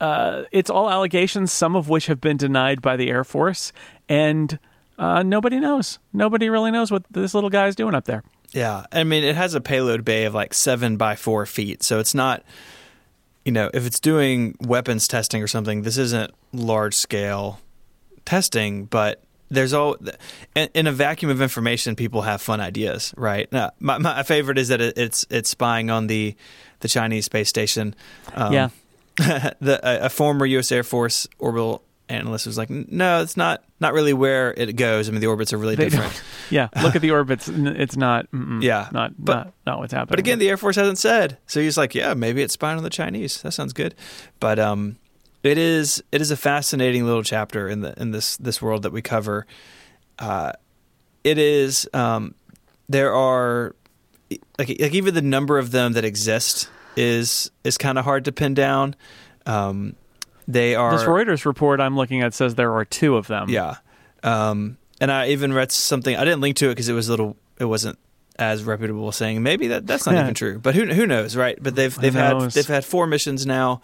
uh, 0.00 0.44
it's 0.52 0.70
all 0.70 0.90
allegations, 0.90 1.52
some 1.52 1.76
of 1.76 1.88
which 1.88 2.06
have 2.06 2.20
been 2.20 2.36
denied 2.36 2.80
by 2.82 2.96
the 2.96 3.10
Air 3.10 3.24
Force, 3.24 3.72
and 4.08 4.58
uh, 4.98 5.22
nobody 5.22 5.58
knows. 5.60 5.98
Nobody 6.12 6.48
really 6.50 6.70
knows 6.70 6.90
what 6.90 7.04
this 7.10 7.34
little 7.34 7.50
guy 7.50 7.66
is 7.66 7.76
doing 7.76 7.94
up 7.94 8.04
there. 8.04 8.22
Yeah, 8.52 8.86
I 8.92 9.04
mean, 9.04 9.24
it 9.24 9.36
has 9.36 9.54
a 9.54 9.60
payload 9.60 10.04
bay 10.04 10.24
of 10.24 10.34
like 10.34 10.54
seven 10.54 10.96
by 10.96 11.16
four 11.16 11.46
feet, 11.46 11.82
so 11.82 11.98
it's 11.98 12.14
not. 12.14 12.42
You 13.44 13.52
know, 13.52 13.70
if 13.72 13.86
it's 13.86 13.98
doing 13.98 14.56
weapons 14.60 15.08
testing 15.08 15.42
or 15.42 15.46
something, 15.46 15.80
this 15.82 15.96
isn't 15.96 16.32
large 16.52 16.92
scale 16.94 17.60
testing, 18.26 18.84
but 18.84 19.22
there's 19.50 19.72
all 19.72 19.96
in, 20.54 20.68
in 20.74 20.86
a 20.86 20.92
vacuum 20.92 21.30
of 21.30 21.40
information, 21.40 21.96
people 21.96 22.22
have 22.22 22.42
fun 22.42 22.60
ideas, 22.60 23.14
right? 23.16 23.50
Now, 23.50 23.70
my, 23.80 23.96
my 23.96 24.22
favorite 24.22 24.58
is 24.58 24.68
that 24.68 24.80
it's 24.82 25.26
it's 25.30 25.48
spying 25.48 25.88
on 25.90 26.08
the 26.08 26.36
the 26.80 26.88
Chinese 26.88 27.24
space 27.24 27.48
station. 27.48 27.94
Um, 28.34 28.52
Yeah. 28.52 28.68
the 29.60 29.80
a, 29.82 30.06
a 30.06 30.08
former 30.08 30.46
U.S. 30.46 30.70
Air 30.72 30.82
Force 30.84 31.26
orbital 31.38 31.82
analyst 32.08 32.46
was 32.46 32.56
like, 32.56 32.70
"No, 32.70 33.20
it's 33.22 33.36
not 33.36 33.64
not 33.80 33.92
really 33.92 34.12
where 34.12 34.54
it 34.54 34.76
goes. 34.76 35.08
I 35.08 35.12
mean, 35.12 35.20
the 35.20 35.26
orbits 35.26 35.52
are 35.52 35.58
really 35.58 35.74
They 35.74 35.88
different." 35.88 36.22
yeah, 36.50 36.68
look 36.82 36.96
at 36.96 37.02
the 37.02 37.10
orbits. 37.10 37.48
It's 37.48 37.96
not. 37.96 38.26
Yeah, 38.32 38.88
not 38.92 39.12
but- 39.18 39.34
not 39.34 39.52
not 39.66 39.78
what's 39.80 39.92
happening. 39.92 40.10
But 40.10 40.18
again, 40.18 40.38
the 40.38 40.48
Air 40.48 40.56
Force 40.56 40.76
hasn't 40.76 40.98
said. 40.98 41.38
So 41.46 41.60
he's 41.60 41.76
like, 41.76 41.94
yeah, 41.94 42.14
maybe 42.14 42.42
it's 42.42 42.54
spying 42.54 42.78
on 42.78 42.84
the 42.84 42.90
Chinese. 42.90 43.42
That 43.42 43.52
sounds 43.52 43.72
good. 43.72 43.94
But 44.40 44.58
um, 44.58 44.96
it 45.42 45.58
is 45.58 46.02
it 46.12 46.20
is 46.20 46.30
a 46.30 46.36
fascinating 46.36 47.04
little 47.04 47.22
chapter 47.22 47.68
in 47.68 47.80
the 47.80 48.00
in 48.00 48.10
this 48.12 48.36
this 48.38 48.62
world 48.62 48.82
that 48.84 48.92
we 48.92 49.02
cover. 49.02 49.46
Uh, 50.18 50.52
it 51.24 51.38
is 51.38 51.88
um, 51.92 52.34
there 52.88 53.14
are 53.14 53.74
like 54.58 54.68
like 54.80 54.94
even 54.94 55.14
the 55.14 55.22
number 55.22 55.58
of 55.58 55.70
them 55.70 55.92
that 55.92 56.04
exist 56.04 56.68
is 56.96 57.50
is 57.64 57.78
kind 57.78 57.98
of 57.98 58.04
hard 58.04 58.24
to 58.26 58.32
pin 58.32 58.54
down. 58.54 58.94
Um, 59.46 59.94
they 60.46 60.74
are 60.74 60.92
this 60.92 61.02
Reuters 61.06 61.44
report 61.44 61.80
I'm 61.80 61.96
looking 61.96 62.22
at 62.22 62.34
says 62.34 62.54
there 62.54 62.72
are 62.74 62.84
two 62.84 63.16
of 63.16 63.26
them. 63.26 63.48
yeah. 63.50 63.76
Um, 64.22 64.78
and 65.00 65.12
I 65.12 65.28
even 65.28 65.52
read 65.52 65.70
something. 65.70 66.16
I 66.16 66.24
didn't 66.24 66.40
link 66.40 66.56
to 66.56 66.66
it 66.66 66.70
because 66.70 66.88
it 66.88 66.92
was 66.94 67.08
a 67.08 67.12
little. 67.12 67.36
It 67.60 67.66
wasn't 67.66 67.98
as 68.38 68.62
reputable 68.64 69.10
saying 69.12 69.42
maybe 69.42 69.68
that 69.68 69.86
that's 69.86 70.06
not 70.06 70.14
Yeah. 70.14 70.22
even 70.22 70.34
true. 70.34 70.58
But 70.58 70.74
who 70.74 70.86
who 70.86 71.06
knows, 71.06 71.36
right? 71.36 71.58
But 71.60 71.74
they've 71.76 71.94
they've 71.94 72.14
had 72.14 72.40
they've 72.52 72.66
had 72.66 72.84
four 72.84 73.06
missions 73.06 73.46
now, 73.46 73.80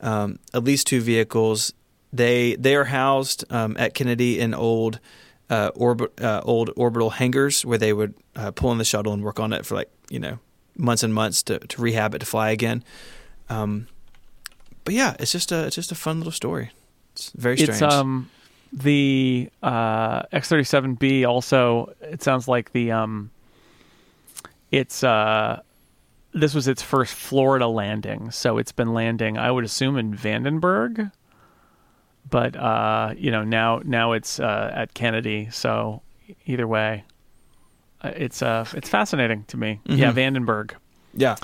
um, 0.00 0.38
at 0.54 0.64
least 0.64 0.86
two 0.86 1.00
vehicles. 1.00 1.72
They 2.12 2.56
they 2.56 2.74
are 2.76 2.84
housed 2.84 3.44
um, 3.50 3.76
at 3.78 3.94
Kennedy 3.94 4.40
in 4.40 4.54
old 4.54 4.98
uh, 5.50 5.70
orbit 5.76 6.20
uh, 6.20 6.40
old 6.44 6.70
orbital 6.76 7.10
hangars 7.10 7.64
where 7.64 7.78
they 7.78 7.92
would 7.92 8.14
uh, 8.34 8.50
pull 8.52 8.72
in 8.72 8.78
the 8.78 8.84
shuttle 8.84 9.12
and 9.12 9.22
work 9.22 9.38
on 9.38 9.52
it 9.52 9.64
for 9.66 9.74
like 9.76 9.90
you 10.10 10.18
know 10.18 10.38
months 10.76 11.02
and 11.02 11.12
months 11.14 11.42
to, 11.44 11.58
to 11.58 11.82
rehab 11.82 12.14
it 12.14 12.18
to 12.20 12.26
fly 12.26 12.50
again. 12.50 12.84
Um, 13.48 13.88
but 14.84 14.94
yeah, 14.94 15.16
it's 15.18 15.32
just 15.32 15.52
a 15.52 15.66
it's 15.66 15.76
just 15.76 15.90
a 15.92 15.94
fun 15.96 16.18
little 16.18 16.32
story. 16.32 16.70
It's 17.12 17.30
very 17.30 17.56
strange. 17.56 17.70
It's 17.70 17.82
um 17.82 18.30
the 18.72 19.48
uh, 19.62 20.22
X37B 20.24 21.26
also. 21.26 21.94
It 22.02 22.22
sounds 22.22 22.46
like 22.48 22.72
the 22.72 22.92
um. 22.92 23.30
It's 24.70 25.02
uh, 25.04 25.60
this 26.34 26.54
was 26.54 26.68
its 26.68 26.82
first 26.82 27.14
Florida 27.14 27.66
landing, 27.68 28.30
so 28.30 28.58
it's 28.58 28.72
been 28.72 28.92
landing. 28.92 29.38
I 29.38 29.50
would 29.50 29.64
assume 29.64 29.96
in 29.96 30.14
Vandenberg. 30.14 31.10
but 32.28 32.56
uh, 32.56 33.14
you 33.16 33.30
know 33.30 33.44
now 33.44 33.80
now 33.84 34.12
it's 34.12 34.38
uh, 34.40 34.70
at 34.74 34.92
Kennedy. 34.94 35.48
So 35.50 36.02
either 36.44 36.66
way, 36.66 37.04
it's 38.04 38.42
uh 38.42 38.64
it's 38.74 38.88
fascinating 38.88 39.44
to 39.48 39.56
me. 39.56 39.80
Yeah, 39.84 40.12
Vandenberg. 40.12 40.72
Yeah. 41.14 41.36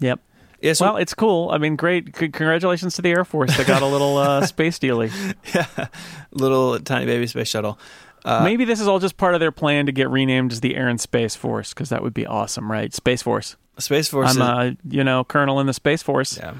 Yep. 0.00 0.20
Yeah, 0.62 0.72
so 0.74 0.84
well, 0.86 0.96
it's 0.98 1.14
cool. 1.14 1.50
I 1.50 1.58
mean, 1.58 1.76
great. 1.76 2.14
C- 2.16 2.28
congratulations 2.28 2.94
to 2.96 3.02
the 3.02 3.10
Air 3.10 3.24
Force. 3.24 3.56
They 3.56 3.64
got 3.64 3.80
a 3.80 3.86
little 3.86 4.18
uh, 4.18 4.44
space 4.46 4.78
dealy. 4.78 5.10
Yeah, 5.54 5.86
little 6.32 6.78
tiny 6.80 7.06
baby 7.06 7.26
space 7.26 7.48
shuttle. 7.48 7.78
Uh, 8.26 8.42
Maybe 8.44 8.66
this 8.66 8.78
is 8.80 8.86
all 8.86 8.98
just 8.98 9.16
part 9.16 9.32
of 9.32 9.40
their 9.40 9.52
plan 9.52 9.86
to 9.86 9.92
get 9.92 10.10
renamed 10.10 10.52
as 10.52 10.60
the 10.60 10.76
Air 10.76 10.88
and 10.88 11.00
Space 11.00 11.34
Force 11.34 11.72
because 11.72 11.88
that 11.88 12.02
would 12.02 12.12
be 12.12 12.26
awesome, 12.26 12.70
right? 12.70 12.92
Space 12.92 13.22
Force. 13.22 13.56
Space 13.78 14.08
Force. 14.08 14.36
I'm 14.36 14.66
is- 14.68 14.76
a 14.76 14.94
you 14.94 15.02
know 15.02 15.24
colonel 15.24 15.60
in 15.60 15.66
the 15.66 15.72
Space 15.72 16.02
Force. 16.02 16.36
yeah. 16.36 16.52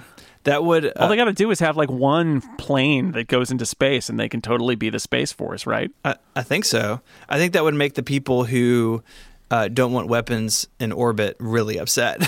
That 0.44 0.64
would 0.64 0.86
uh, 0.86 0.92
All 0.96 1.08
they 1.08 1.16
got 1.16 1.24
to 1.24 1.32
do 1.32 1.50
is 1.50 1.60
have 1.60 1.76
like 1.76 1.90
one 1.90 2.40
plane 2.56 3.12
that 3.12 3.28
goes 3.28 3.50
into 3.50 3.66
space, 3.66 4.08
and 4.08 4.18
they 4.18 4.28
can 4.28 4.40
totally 4.40 4.74
be 4.74 4.88
the 4.88 4.98
Space 4.98 5.32
Force, 5.32 5.66
right? 5.66 5.90
I, 6.04 6.16
I 6.34 6.42
think 6.42 6.64
so. 6.64 7.00
I 7.28 7.38
think 7.38 7.52
that 7.52 7.62
would 7.62 7.74
make 7.74 7.94
the 7.94 8.02
people 8.02 8.44
who 8.44 9.02
uh, 9.50 9.68
don't 9.68 9.92
want 9.92 10.08
weapons 10.08 10.66
in 10.78 10.92
orbit 10.92 11.36
really 11.40 11.78
upset. 11.78 12.22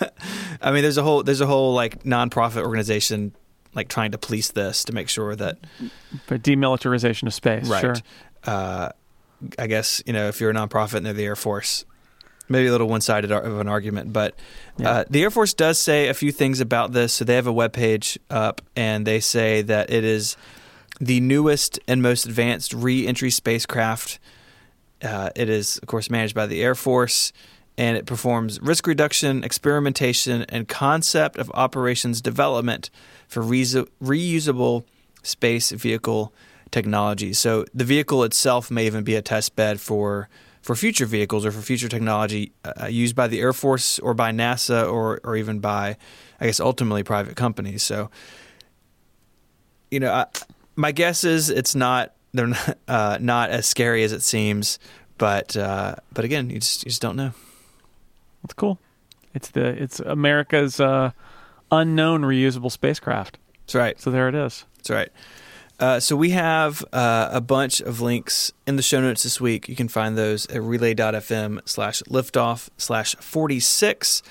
I 0.62 0.70
mean, 0.70 0.82
there's 0.82 0.98
a 0.98 1.02
whole 1.02 1.22
there's 1.22 1.40
a 1.40 1.46
whole 1.46 1.74
like 1.74 2.04
nonprofit 2.04 2.62
organization 2.62 3.34
like 3.74 3.88
trying 3.88 4.12
to 4.12 4.18
police 4.18 4.52
this 4.52 4.84
to 4.84 4.92
make 4.92 5.08
sure 5.08 5.34
that 5.36 5.58
But 6.28 6.42
demilitarization 6.42 7.26
of 7.26 7.34
space, 7.34 7.68
right. 7.68 7.80
sure. 7.80 7.96
Uh, 8.44 8.90
I 9.58 9.66
guess 9.66 10.02
you 10.06 10.12
know 10.12 10.28
if 10.28 10.40
you're 10.40 10.50
a 10.50 10.54
nonprofit 10.54 10.94
and 10.98 11.06
they're 11.06 11.12
the 11.12 11.24
Air 11.24 11.36
Force, 11.36 11.84
maybe 12.48 12.68
a 12.68 12.72
little 12.72 12.88
one-sided 12.88 13.32
ar- 13.32 13.42
of 13.42 13.60
an 13.60 13.68
argument, 13.68 14.12
but 14.12 14.34
uh, 14.84 15.04
the 15.10 15.22
Air 15.22 15.30
Force 15.30 15.54
does 15.54 15.78
say 15.78 16.08
a 16.08 16.14
few 16.14 16.32
things 16.32 16.60
about 16.60 16.92
this. 16.92 17.14
So 17.14 17.24
they 17.24 17.34
have 17.34 17.46
a 17.46 17.52
webpage 17.52 18.18
up, 18.30 18.60
and 18.74 19.06
they 19.06 19.20
say 19.20 19.62
that 19.62 19.90
it 19.90 20.04
is 20.04 20.36
the 21.00 21.20
newest 21.20 21.78
and 21.86 22.02
most 22.02 22.26
advanced 22.26 22.72
re-entry 22.72 23.30
spacecraft. 23.30 24.18
Uh, 25.02 25.30
it 25.36 25.48
is, 25.48 25.78
of 25.78 25.88
course, 25.88 26.08
managed 26.08 26.34
by 26.34 26.46
the 26.46 26.62
Air 26.62 26.74
Force, 26.74 27.32
and 27.76 27.96
it 27.96 28.06
performs 28.06 28.60
risk 28.60 28.86
reduction, 28.86 29.44
experimentation, 29.44 30.44
and 30.48 30.68
concept 30.68 31.36
of 31.36 31.50
operations 31.52 32.20
development 32.22 32.90
for 33.28 33.42
reus- 33.42 33.74
reusable 34.02 34.84
space 35.22 35.70
vehicle 35.72 36.32
technology. 36.70 37.32
So 37.32 37.64
the 37.74 37.84
vehicle 37.84 38.24
itself 38.24 38.70
may 38.70 38.86
even 38.86 39.04
be 39.04 39.14
a 39.14 39.22
test 39.22 39.56
bed 39.56 39.80
for 39.80 40.28
for 40.66 40.74
future 40.74 41.06
vehicles 41.06 41.46
or 41.46 41.52
for 41.52 41.62
future 41.62 41.88
technology 41.88 42.50
uh, 42.64 42.86
used 42.86 43.14
by 43.14 43.28
the 43.28 43.40
Air 43.40 43.52
Force 43.52 44.00
or 44.00 44.14
by 44.14 44.32
NASA 44.32 44.92
or 44.92 45.20
or 45.22 45.36
even 45.36 45.60
by, 45.60 45.96
I 46.40 46.46
guess, 46.46 46.58
ultimately 46.58 47.04
private 47.04 47.36
companies. 47.36 47.84
So, 47.84 48.10
you 49.92 50.00
know, 50.00 50.12
I, 50.12 50.26
my 50.74 50.90
guess 50.90 51.22
is 51.22 51.50
it's 51.50 51.76
not 51.76 52.14
they're 52.32 52.48
not, 52.48 52.78
uh, 52.88 53.18
not 53.20 53.50
as 53.50 53.66
scary 53.66 54.02
as 54.02 54.10
it 54.10 54.22
seems, 54.22 54.80
but 55.18 55.56
uh, 55.56 55.94
but 56.12 56.24
again, 56.24 56.50
you 56.50 56.58
just 56.58 56.82
you 56.82 56.90
just 56.90 57.00
don't 57.00 57.16
know. 57.16 57.30
That's 58.42 58.54
cool. 58.54 58.80
It's 59.34 59.50
the 59.50 59.66
it's 59.66 60.00
America's 60.00 60.80
uh, 60.80 61.12
unknown 61.70 62.22
reusable 62.22 62.72
spacecraft. 62.72 63.38
That's 63.66 63.76
right. 63.76 64.00
So 64.00 64.10
there 64.10 64.28
it 64.28 64.34
is. 64.34 64.64
That's 64.78 64.90
right. 64.90 65.12
Uh, 65.78 66.00
so 66.00 66.16
we 66.16 66.30
have 66.30 66.82
uh, 66.92 67.28
a 67.32 67.40
bunch 67.40 67.80
of 67.80 68.00
links 68.00 68.52
in 68.66 68.76
the 68.76 68.82
show 68.82 69.00
notes 69.00 69.22
this 69.24 69.40
week. 69.40 69.68
You 69.68 69.76
can 69.76 69.88
find 69.88 70.16
those 70.16 70.46
at 70.46 70.62
relay.fm 70.62 71.68
slash 71.68 72.02
liftoff 72.04 72.70
slash 72.78 73.14
46. 73.16 74.22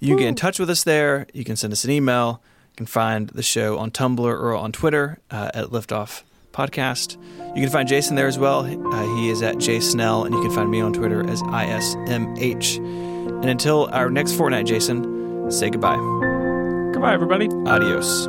You 0.00 0.08
can 0.08 0.16
get 0.18 0.28
in 0.28 0.34
touch 0.34 0.58
with 0.58 0.70
us 0.70 0.84
there. 0.84 1.26
You 1.32 1.44
can 1.44 1.56
send 1.56 1.72
us 1.72 1.84
an 1.84 1.90
email. 1.90 2.42
You 2.72 2.76
can 2.78 2.86
find 2.86 3.28
the 3.28 3.42
show 3.42 3.78
on 3.78 3.90
Tumblr 3.90 4.20
or 4.20 4.54
on 4.54 4.72
Twitter 4.72 5.18
uh, 5.30 5.50
at 5.54 5.66
Liftoff 5.66 6.22
Podcast. 6.52 7.16
You 7.54 7.62
can 7.62 7.70
find 7.70 7.88
Jason 7.88 8.16
there 8.16 8.26
as 8.26 8.38
well. 8.38 8.60
Uh, 8.60 9.16
he 9.16 9.28
is 9.30 9.42
at 9.42 9.56
jsnell, 9.56 10.26
and 10.26 10.34
you 10.34 10.42
can 10.42 10.50
find 10.50 10.70
me 10.70 10.80
on 10.80 10.92
Twitter 10.92 11.28
as 11.28 11.42
ISMH. 11.42 12.78
And 12.78 13.44
until 13.44 13.88
our 13.92 14.10
next 14.10 14.32
fortnight, 14.32 14.66
Jason, 14.66 15.50
say 15.50 15.70
goodbye. 15.70 15.96
Goodbye, 16.92 17.14
everybody. 17.14 17.48
Adios. 17.66 18.26